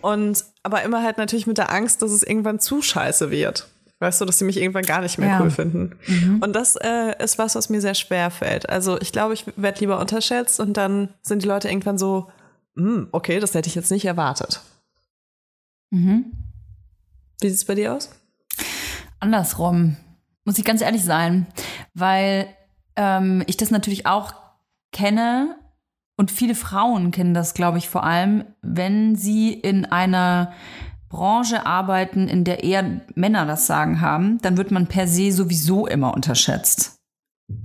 [0.00, 3.68] Und aber immer halt natürlich mit der Angst, dass es irgendwann zu scheiße wird.
[4.00, 5.40] Weißt du, dass sie mich irgendwann gar nicht mehr ja.
[5.40, 5.96] cool finden.
[6.06, 6.40] Mhm.
[6.42, 8.68] Und das äh, ist was, was mir sehr schwer fällt.
[8.68, 12.30] Also ich glaube, ich werde lieber unterschätzt und dann sind die Leute irgendwann so,
[12.76, 14.62] hm, okay, das hätte ich jetzt nicht erwartet.
[15.90, 16.32] Mhm.
[17.40, 18.10] Wie sieht es bei dir aus?
[19.18, 19.96] Andersrum,
[20.44, 21.46] muss ich ganz ehrlich sein,
[21.92, 22.46] weil
[22.96, 24.32] ähm, ich das natürlich auch
[24.92, 25.56] kenne
[26.16, 30.52] und viele Frauen kennen das, glaube ich, vor allem, wenn sie in einer
[31.08, 35.86] Branche arbeiten, in der eher Männer das Sagen haben, dann wird man per se sowieso
[35.86, 37.00] immer unterschätzt.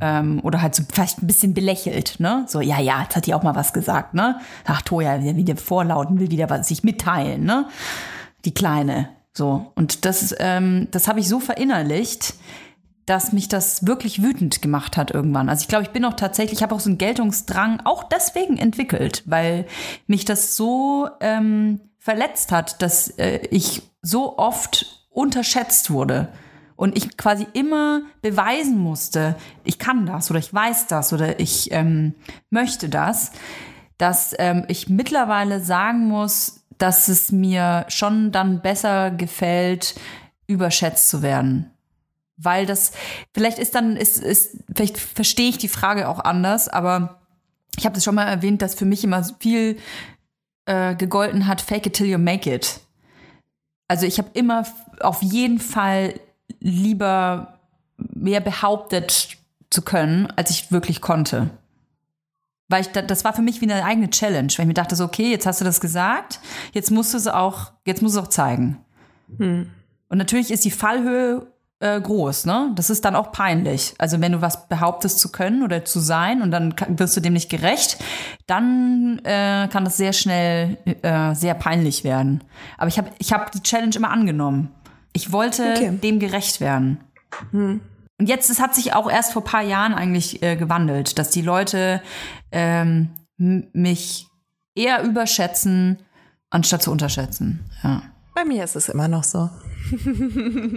[0.02, 2.46] Ähm, oder halt so vielleicht ein bisschen belächelt, ne?
[2.48, 4.40] So, ja, ja, jetzt hat die auch mal was gesagt, ne?
[4.66, 7.68] Ach, Toja, wieder vorlauten, will wieder was sich mitteilen, ne?
[8.46, 9.10] Die Kleine.
[9.34, 9.72] So.
[9.76, 12.34] Und das, ähm, das habe ich so verinnerlicht,
[13.06, 15.50] dass mich das wirklich wütend gemacht hat irgendwann.
[15.50, 18.58] Also ich glaube, ich bin auch tatsächlich, ich habe auch so einen Geltungsdrang auch deswegen
[18.58, 19.66] entwickelt, weil
[20.08, 26.30] mich das so ähm, verletzt hat, dass äh, ich so oft unterschätzt wurde
[26.76, 31.72] und ich quasi immer beweisen musste, ich kann das oder ich weiß das oder ich
[31.72, 32.16] ähm,
[32.50, 33.32] möchte das,
[33.98, 39.96] dass ähm, ich mittlerweile sagen muss, dass es mir schon dann besser gefällt,
[40.48, 41.72] überschätzt zu werden.
[42.38, 42.92] Weil das,
[43.34, 47.22] vielleicht ist dann, ist, ist, vielleicht verstehe ich die Frage auch anders, aber
[47.78, 49.78] ich habe das schon mal erwähnt, dass für mich immer viel
[50.66, 52.82] äh, gegolten hat, fake it till you make it.
[53.88, 54.66] Also ich habe immer
[55.00, 56.20] auf jeden Fall
[56.60, 57.60] lieber
[57.98, 59.38] mehr behauptet
[59.70, 61.50] zu können, als ich wirklich konnte.
[62.68, 65.06] Weil ich, das war für mich wie eine eigene Challenge, weil ich mir dachte so,
[65.06, 66.40] okay, jetzt hast du das gesagt,
[66.74, 68.80] jetzt musst du es auch, jetzt musst du es auch zeigen.
[69.38, 69.70] Hm.
[70.10, 71.46] Und natürlich ist die Fallhöhe
[71.86, 72.72] äh, groß, ne?
[72.76, 73.94] Das ist dann auch peinlich.
[74.00, 77.34] Also wenn du was behauptest zu können oder zu sein und dann wirst du dem
[77.34, 77.98] nicht gerecht,
[78.48, 82.44] dann äh, kann das sehr schnell äh, sehr peinlich werden.
[82.78, 84.72] Aber ich habe ich hab die Challenge immer angenommen.
[85.14, 85.92] Ich wollte okay.
[85.92, 87.00] dem gerecht werden.
[87.52, 87.82] Hm.
[88.18, 91.42] Und jetzt, es hat sich auch erst vor paar Jahren eigentlich äh, gewandelt, dass die
[91.42, 92.02] Leute
[92.52, 94.28] ähm, mich
[94.74, 96.00] eher überschätzen,
[96.50, 97.66] anstatt zu unterschätzen.
[97.84, 98.02] Ja.
[98.36, 99.50] Bei mir ist es immer noch so.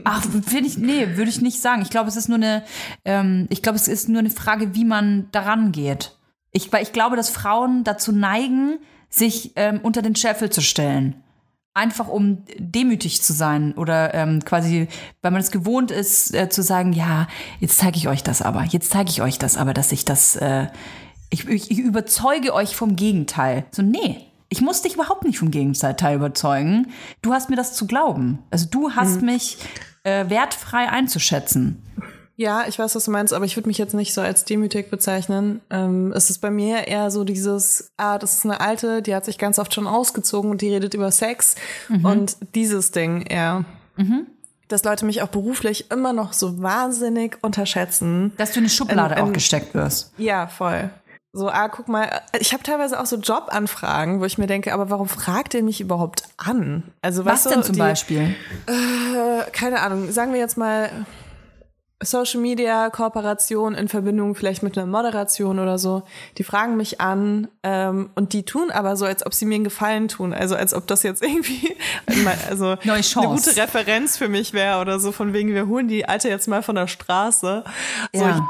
[0.04, 1.82] Ach, finde ich, nee, würde ich nicht sagen.
[1.82, 2.62] Ich glaube, es ist nur eine,
[3.04, 6.16] ähm, ich glaube, es ist nur eine Frage, wie man daran geht.
[6.52, 8.78] Ich, weil ich glaube, dass Frauen dazu neigen,
[9.10, 11.16] sich ähm, unter den Scheffel zu stellen.
[11.74, 14.86] Einfach um demütig zu sein oder ähm, quasi,
[15.20, 17.26] weil man es gewohnt ist, äh, zu sagen, ja,
[17.58, 20.36] jetzt zeige ich euch das aber, jetzt zeige ich euch das aber, dass ich das,
[20.36, 20.68] äh,
[21.30, 23.64] ich, ich, ich überzeuge euch vom Gegenteil.
[23.72, 26.88] So, nee, ich muss dich überhaupt nicht vom Gegenteil überzeugen.
[27.22, 28.38] Du hast mir das zu glauben.
[28.50, 29.58] Also du hast mich
[30.04, 31.82] äh, wertfrei einzuschätzen.
[32.36, 34.90] Ja, ich weiß, was du meinst, aber ich würde mich jetzt nicht so als demütig
[34.90, 35.60] bezeichnen.
[35.70, 39.24] Ähm, es ist bei mir eher so dieses, ah, das ist eine alte, die hat
[39.24, 41.56] sich ganz oft schon ausgezogen und die redet über Sex.
[41.88, 43.64] Und dieses Ding eher.
[44.68, 48.32] Dass Leute mich auch beruflich immer noch so wahnsinnig unterschätzen.
[48.36, 50.12] Dass du in eine Schublade Ähm, ähm, auch gesteckt wirst.
[50.16, 50.90] Ja, voll.
[51.32, 54.88] So, ah, guck mal, ich habe teilweise auch so Jobanfragen, wo ich mir denke, aber
[54.88, 56.84] warum fragt ihr mich überhaupt an?
[57.02, 58.34] Also, Was weißt du, denn zum die, Beispiel?
[58.66, 60.90] Äh, keine Ahnung, sagen wir jetzt mal
[62.02, 66.04] Social Media Kooperation in Verbindung vielleicht mit einer Moderation oder so.
[66.38, 69.64] Die fragen mich an ähm, und die tun aber so, als ob sie mir einen
[69.64, 70.32] Gefallen tun.
[70.32, 71.76] Also als ob das jetzt irgendwie
[72.48, 76.28] also eine gute Referenz für mich wäre oder so von wegen, wir holen die Alte
[76.28, 77.64] jetzt mal von der Straße.
[78.12, 78.48] So, Ja.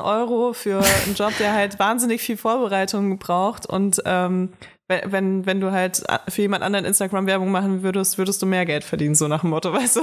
[0.00, 4.50] Euro für einen Job, der halt wahnsinnig viel Vorbereitung braucht und ähm,
[4.88, 9.16] wenn- wenn, du halt für jemand anderen Instagram-Werbung machen würdest, würdest du mehr Geld verdienen,
[9.16, 10.02] so nach dem Motto, weißt du?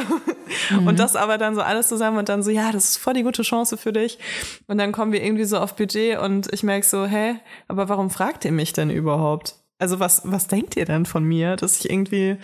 [0.85, 3.23] Und das aber dann so alles zusammen und dann so, ja, das ist voll die
[3.23, 4.19] gute Chance für dich.
[4.67, 7.35] Und dann kommen wir irgendwie so auf Budget und ich merke so, hä,
[7.69, 9.55] aber warum fragt ihr mich denn überhaupt?
[9.79, 12.35] Also was, was denkt ihr denn von mir, dass ich irgendwie,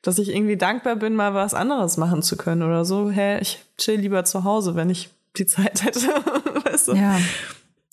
[0.00, 3.10] dass ich irgendwie dankbar bin, mal was anderes machen zu können oder so?
[3.10, 6.00] Hä, ich chill lieber zu Hause, wenn ich die Zeit hätte,
[6.72, 6.94] weißt du?
[6.94, 7.18] Ja.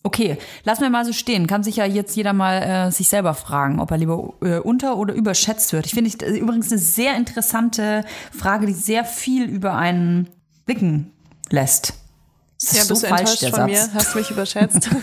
[0.01, 1.45] Okay, lass mir mal so stehen.
[1.45, 4.95] Kann sich ja jetzt jeder mal äh, sich selber fragen, ob er lieber äh, unter-
[4.97, 5.85] oder überschätzt wird.
[5.87, 8.05] Ich finde ich, übrigens eine sehr interessante
[8.35, 10.29] Frage, die sehr viel über einen
[10.65, 11.11] blicken
[11.49, 11.93] lässt.
[12.61, 13.69] Das ist Ja, so bist falsch, enttäuscht der von Satz.
[13.69, 13.93] mir?
[13.93, 14.89] Hast du mich überschätzt?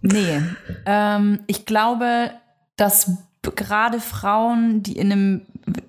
[0.00, 0.40] Nee.
[0.86, 2.30] Ähm, ich glaube,
[2.76, 3.10] dass
[3.42, 5.42] gerade Frauen, die in einem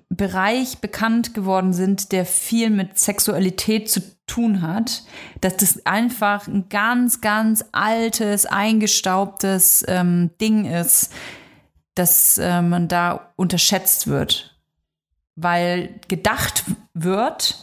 [0.08, 5.02] Bereich bekannt geworden sind, der viel mit Sexualität zu tun hat,
[5.40, 11.12] dass das einfach ein ganz, ganz altes, eingestaubtes ähm, Ding ist,
[11.94, 14.56] dass äh, man da unterschätzt wird.
[15.34, 16.64] Weil gedacht
[16.94, 17.58] wird,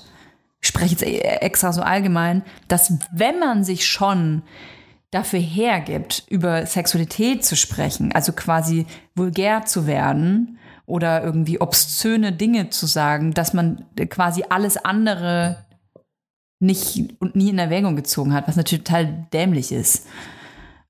[0.61, 4.43] ich spreche jetzt e- extra so allgemein, dass wenn man sich schon
[5.11, 12.70] dafür hergibt, über Sexualität zu sprechen, also quasi vulgär zu werden oder irgendwie obszöne Dinge
[12.72, 15.66] zu sagen, dass man quasi alles andere
[16.60, 20.08] nicht und nie in Erwägung gezogen hat, was natürlich total dämlich ist.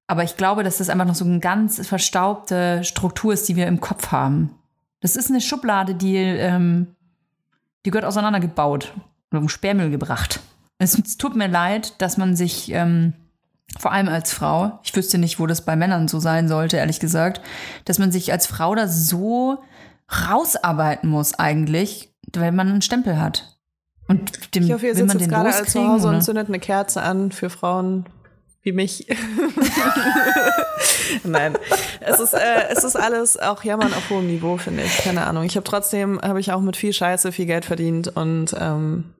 [0.07, 3.67] Aber ich glaube, dass das einfach noch so eine ganz verstaubte Struktur ist, die wir
[3.67, 4.51] im Kopf haben.
[5.01, 6.95] Das ist eine Schublade, die, ähm,
[7.85, 8.93] die gehört auseinandergebaut
[9.31, 10.39] oder um Sperrmüll gebracht.
[10.79, 13.13] Es, es tut mir leid, dass man sich ähm,
[13.77, 16.99] vor allem als Frau, ich wüsste nicht, wo das bei Männern so sein sollte, ehrlich
[16.99, 17.41] gesagt,
[17.85, 19.61] dass man sich als Frau da so
[20.29, 23.56] rausarbeiten muss eigentlich, wenn man einen Stempel hat.
[24.07, 26.17] Und dem Ich hoffe, ihr sitzt jetzt gerade als zu Hause oder?
[26.17, 28.05] und zündet eine Kerze an für Frauen
[28.63, 29.07] wie mich.
[31.23, 31.57] Nein,
[32.01, 34.97] es ist, äh, es ist alles auch Jammern auf hohem Niveau, finde ich.
[34.97, 35.43] Keine Ahnung.
[35.43, 39.13] Ich habe trotzdem, habe ich auch mit viel Scheiße viel Geld verdient und ähm,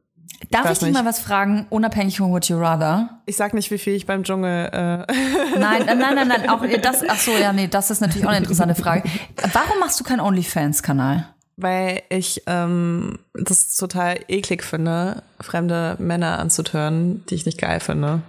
[0.51, 3.21] Darf weiß ich dich mal was fragen, unabhängig von Would You Rather?
[3.25, 4.67] ich sag nicht, wie viel ich beim Dschungel.
[4.67, 5.05] Äh,
[5.57, 6.49] Nein, nein, nein, nein.
[6.49, 9.03] Auch das, ach so, ja, nee, das ist natürlich auch eine interessante Frage.
[9.53, 11.27] Warum machst du keinen OnlyFans-Kanal?
[11.57, 18.21] Weil ich ähm, das total eklig finde, fremde Männer anzutören, die ich nicht geil finde.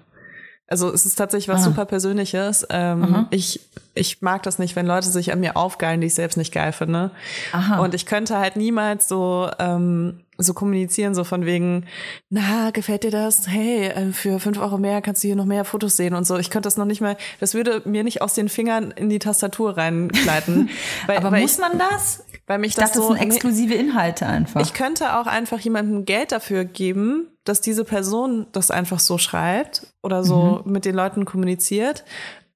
[0.71, 1.65] Also es ist tatsächlich was Ah.
[1.65, 2.67] super Persönliches.
[2.69, 3.61] Ähm, ich,
[3.95, 6.73] ich mag das nicht, wenn Leute sich an mir aufgeilen, die ich selbst nicht geil
[6.73, 7.11] finde.
[7.53, 7.79] Aha.
[7.83, 11.85] Und ich könnte halt niemals so ähm, so kommunizieren, so von wegen,
[12.31, 13.49] na, gefällt dir das?
[13.49, 16.37] Hey, äh, für fünf Euro mehr kannst du hier noch mehr Fotos sehen und so.
[16.37, 19.19] Ich könnte das noch nicht mal, das würde mir nicht aus den Fingern in die
[19.19, 20.71] Tastatur reingleiten.
[21.07, 22.25] weil, Aber weil muss ich, man das?
[22.49, 24.61] Weil mich Ich dachte, das so das sind exklusive Inhalte einfach.
[24.61, 29.87] ich könnte auch einfach jemandem Geld dafür geben, dass diese Person das einfach so schreibt
[30.03, 30.73] oder so Mhm.
[30.73, 32.05] mit den Leuten kommuniziert.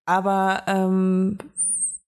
[0.04, 1.38] Aber ähm,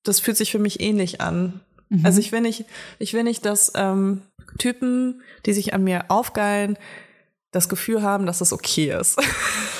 [0.02, 1.60] das fühlt sich für mich ähnlich an.
[1.88, 2.04] Mhm.
[2.04, 2.64] Also ich will nicht,
[2.98, 4.22] ich will nicht, dass ähm,
[4.58, 6.76] Typen, die sich an mir aufgeilen,
[7.52, 9.16] das Gefühl haben, dass es okay ist.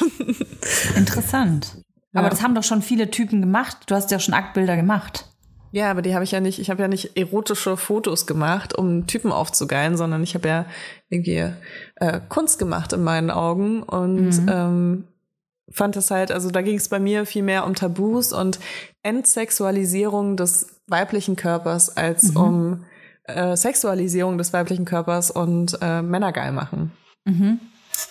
[0.97, 1.77] Interessant.
[2.13, 2.21] Ja.
[2.21, 3.79] Aber das haben doch schon viele Typen gemacht.
[3.87, 5.27] Du hast ja schon Aktbilder gemacht.
[5.75, 9.09] Ja, aber die habe ich ja nicht, ich habe ja nicht erotische Fotos gemacht, um
[9.09, 10.67] Typen aufzugeilen, sondern ich habe ja
[11.09, 11.51] irgendwie
[11.97, 15.09] äh, Kunst gemacht in meinen Augen und ähm,
[15.69, 18.61] fand es halt, also da ging es bei mir viel mehr um Tabus und
[19.03, 22.37] Entsexualisierung des weiblichen Körpers als Mhm.
[22.37, 22.85] um
[23.25, 26.93] äh, Sexualisierung des weiblichen Körpers und äh, Männer geil machen.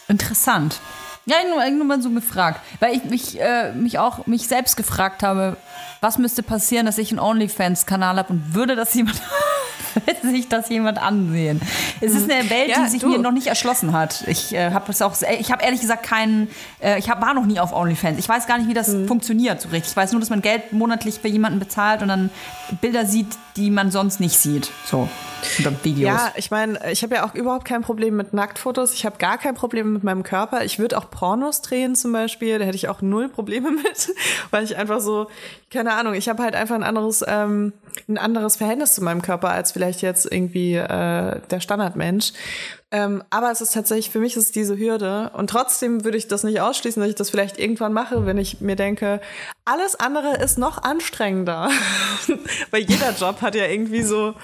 [0.09, 0.81] Interessant.
[1.25, 5.23] Ja, nur, nur mal so gefragt, weil ich mich, äh, mich auch mich selbst gefragt
[5.23, 5.55] habe,
[6.01, 9.21] was müsste passieren, dass ich einen OnlyFans-Kanal habe und würde das jemand,
[10.05, 11.61] würde sich das jemand ansehen?
[12.01, 13.09] Es ist eine Welt, Ja, die sich du.
[13.09, 14.23] mir noch nicht erschlossen hat.
[14.27, 16.49] Ich äh, habe es auch, ich habe ehrlich gesagt keinen,
[16.81, 18.17] äh, ich hab, war noch nie auf OnlyFans.
[18.19, 19.91] Ich weiß gar nicht, wie das funktioniert so richtig.
[19.91, 22.29] Ich weiß nur, dass man Geld monatlich für jemanden bezahlt und dann
[22.81, 24.71] Bilder sieht, die man sonst nicht sieht.
[24.85, 25.07] So.
[25.59, 26.07] Oder Videos.
[26.07, 28.93] Ja, ich meine, ich habe ja auch überhaupt kein Problem mit Nacktfotos.
[28.93, 30.63] Ich habe gar kein Problem mit meinem Körper.
[30.63, 32.59] Ich würde auch Pornos drehen zum Beispiel.
[32.59, 34.09] Da hätte ich auch null Probleme mit,
[34.51, 35.27] weil ich einfach so,
[35.69, 37.73] keine Ahnung, ich habe halt einfach ein anderes, ähm,
[38.07, 42.33] ein anderes Verhältnis zu meinem Körper als vielleicht jetzt irgendwie äh, der Standardmensch.
[42.91, 45.31] Ähm, aber es ist tatsächlich, für mich ist es diese Hürde.
[45.33, 48.61] Und trotzdem würde ich das nicht ausschließen, dass ich das vielleicht irgendwann mache, wenn ich
[48.61, 49.19] mir denke,
[49.65, 51.69] alles andere ist noch anstrengender.
[52.71, 54.35] Weil jeder Job hat ja irgendwie so,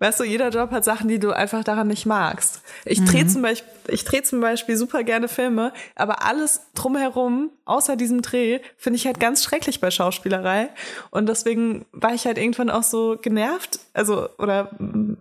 [0.00, 2.62] Weißt du, jeder Job hat Sachen, die du einfach daran nicht magst.
[2.84, 7.96] Ich drehe zum Beispiel, ich drehe zum Beispiel super gerne Filme, aber alles drumherum, außer
[7.96, 10.70] diesem Dreh, finde ich halt ganz schrecklich bei Schauspielerei.
[11.10, 15.16] Und deswegen war ich halt irgendwann auch so genervt, also, oder mm,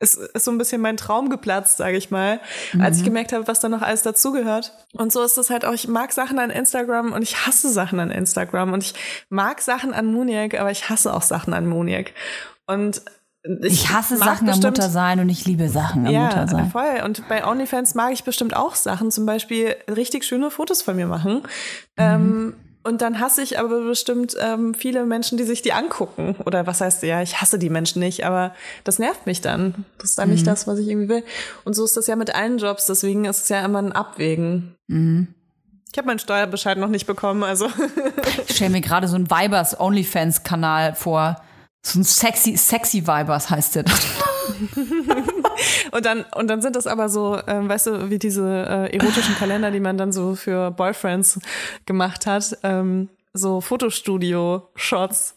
[0.00, 2.40] es ist so ein bisschen mein Traum geplatzt, sage ich mal,
[2.78, 4.72] als ich gemerkt habe, was da noch alles dazugehört.
[4.92, 7.98] Und so ist es halt auch, ich mag Sachen an Instagram und ich hasse Sachen
[7.98, 8.94] an Instagram und ich
[9.28, 12.12] mag Sachen an Muniac, aber ich hasse auch Sachen an Muniac.
[12.66, 13.02] Und
[13.62, 16.70] ich hasse mag Sachen am bestimmt- Mutter sein und ich liebe Sachen am Mutter sein.
[16.70, 17.02] voll.
[17.04, 21.06] Und bei OnlyFans mag ich bestimmt auch Sachen, zum Beispiel richtig schöne Fotos von mir
[21.06, 21.42] machen.
[21.96, 26.36] Ähm, und dann hasse ich aber bestimmt ähm, viele Menschen, die sich die angucken.
[26.46, 29.84] Oder was heißt, ja, ich hasse die Menschen nicht, aber das nervt mich dann.
[29.98, 31.24] Das ist dann nicht das, was ich irgendwie will.
[31.64, 34.74] Und so ist das ja mit allen Jobs, deswegen ist es ja immer ein Abwägen.
[34.88, 37.68] Ich habe meinen Steuerbescheid noch nicht bekommen, also
[38.46, 41.42] Ich stelle mir gerade so einen Vibers OnlyFans-Kanal vor.
[41.82, 43.84] So ein sexy, sexy Vibers heißt der.
[45.90, 49.34] Und dann, und dann sind das aber so, ähm, weißt du, wie diese äh, erotischen
[49.36, 51.40] Kalender, die man dann so für Boyfriends
[51.86, 55.34] gemacht hat, ähm, so Fotostudio-Shots,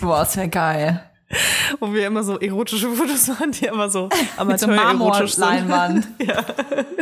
[0.00, 1.02] Boah, das wäre geil.
[1.80, 4.08] wo wir immer so erotische Fotos machen, die immer so
[4.46, 4.68] Mit so.
[4.68, 6.06] Marmorleinwand.
[6.20, 6.44] ja.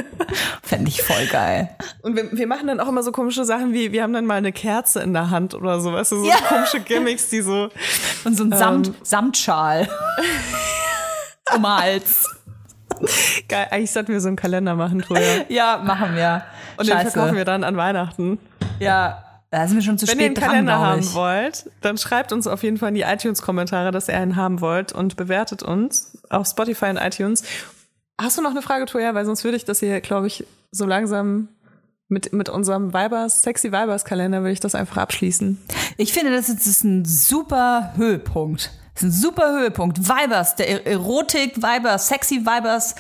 [0.63, 1.69] Fände ich voll geil.
[2.03, 4.37] Und wir, wir machen dann auch immer so komische Sachen wie, wir haben dann mal
[4.37, 6.37] eine Kerze in der Hand oder so, weißt du, so Ja.
[6.49, 7.69] komische Gimmicks, die so,
[8.25, 9.89] Und so ein Samt, Samtschal.
[11.55, 12.25] um den Hals.
[13.49, 15.45] geil, eigentlich sollten wir so einen Kalender machen, Troja.
[15.49, 16.43] Ja, machen wir.
[16.79, 17.11] Und den Scheiße.
[17.11, 18.39] verkaufen wir dann an Weihnachten.
[18.81, 19.23] Ja,
[19.55, 22.33] da sind wir schon zu Wenn ihr einen spät dran, Kalender haben wollt, dann schreibt
[22.33, 26.19] uns auf jeden Fall in die iTunes-Kommentare, dass ihr einen haben wollt und bewertet uns
[26.31, 27.43] auf Spotify und iTunes.
[28.21, 29.15] Hast du noch eine Frage, Toja?
[29.15, 31.49] Weil sonst würde ich das hier, glaube ich, so langsam
[32.09, 35.59] mit, mit unserem Vibers, Sexy Vibers-Kalender würde ich das einfach abschließen.
[35.97, 38.71] Ich finde, das ist, das ist ein super Höhepunkt.
[38.95, 39.99] Das ist ein super Höhepunkt.
[40.09, 42.95] Vibers, der Er- Erotik, Vibers, Sexy Vibers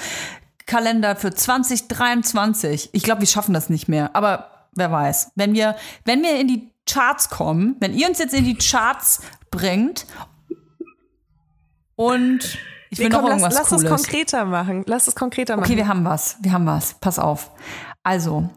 [0.66, 2.90] Kalender für 2023.
[2.92, 4.16] Ich glaube, wir schaffen das nicht mehr.
[4.16, 5.32] Aber wer weiß.
[5.34, 9.22] Wenn wir, wenn wir in die Charts kommen, wenn ihr uns jetzt in die Charts
[9.50, 10.06] bringt
[11.96, 12.58] und
[12.90, 14.02] ich will Nee, noch komm, lass, irgendwas lass es Cooles.
[14.02, 14.84] konkreter machen.
[14.86, 15.66] Lass es konkreter machen.
[15.66, 16.36] Okay, wir haben was.
[16.40, 16.94] Wir haben was.
[16.94, 17.50] Pass auf.
[18.02, 18.48] Also,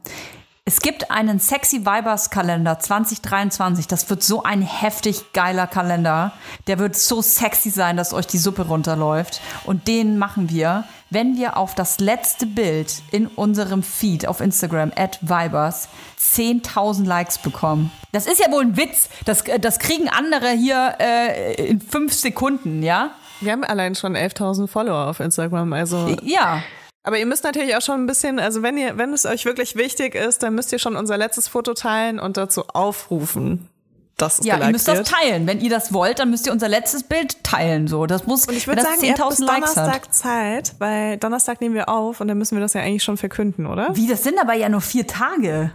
[0.65, 3.88] es gibt einen Sexy Vibers Kalender 2023.
[3.88, 6.34] Das wird so ein heftig geiler Kalender.
[6.68, 9.41] Der wird so sexy sein, dass euch die Suppe runterläuft.
[9.65, 14.91] Und den machen wir, wenn wir auf das letzte Bild in unserem Feed auf Instagram
[14.95, 15.89] at Vibers
[16.20, 17.91] 10.000 Likes bekommen.
[18.12, 19.10] Das ist ja wohl ein Witz.
[19.26, 23.12] Das, äh, das kriegen andere hier äh, in fünf Sekunden, ja?
[23.39, 26.16] wir haben allein schon 11.000 Follower auf Instagram, also.
[26.24, 26.64] Ja.
[27.03, 29.78] Aber ihr müsst natürlich auch schon ein bisschen, also wenn ihr, wenn es euch wirklich
[29.78, 33.70] wichtig ist, dann müsst ihr schon unser letztes Foto teilen und dazu aufrufen,
[34.18, 35.07] dass es Ja, ihr müsst das wird.
[35.07, 35.47] teilen.
[35.47, 37.88] Wenn ihr das wollt, dann müsst ihr unser letztes Bild teilen.
[37.88, 38.47] So, das muss.
[38.47, 40.13] Und ich würde sagen, das ihr habt bis 10.000 Likes Donnerstag hat.
[40.13, 43.65] Zeit, weil Donnerstag nehmen wir auf und dann müssen wir das ja eigentlich schon verkünden,
[43.68, 43.89] oder?
[43.95, 45.72] Wie, das sind aber ja nur vier Tage.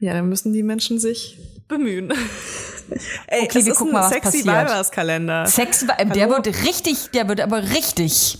[0.00, 1.38] Ja, dann müssen die Menschen sich
[1.68, 2.12] bemühen.
[3.26, 4.68] Ey, Okay, wir ist gucken ein mal, was sexy passiert.
[4.68, 5.46] Vibers Kalender.
[5.46, 8.38] Sex, der wird richtig, der wird aber richtig,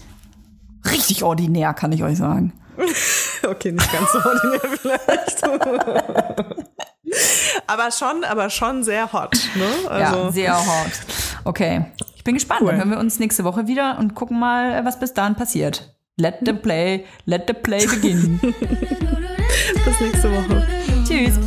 [0.90, 2.52] richtig ordinär, kann ich euch sagen.
[3.46, 5.42] Okay, nicht ganz so ordinär vielleicht.
[7.66, 9.90] aber schon, aber schon sehr hot, ne?
[9.90, 10.92] Also, ja, sehr hot.
[11.44, 11.86] Okay,
[12.16, 12.60] ich bin gespannt.
[12.62, 12.68] Cool.
[12.68, 15.94] Dann hören wir uns nächste Woche wieder und gucken mal, was bis dahin passiert.
[16.16, 18.38] Let the play, let the play begin.
[19.84, 20.66] bis nächste Woche.
[21.06, 21.38] Tschüss.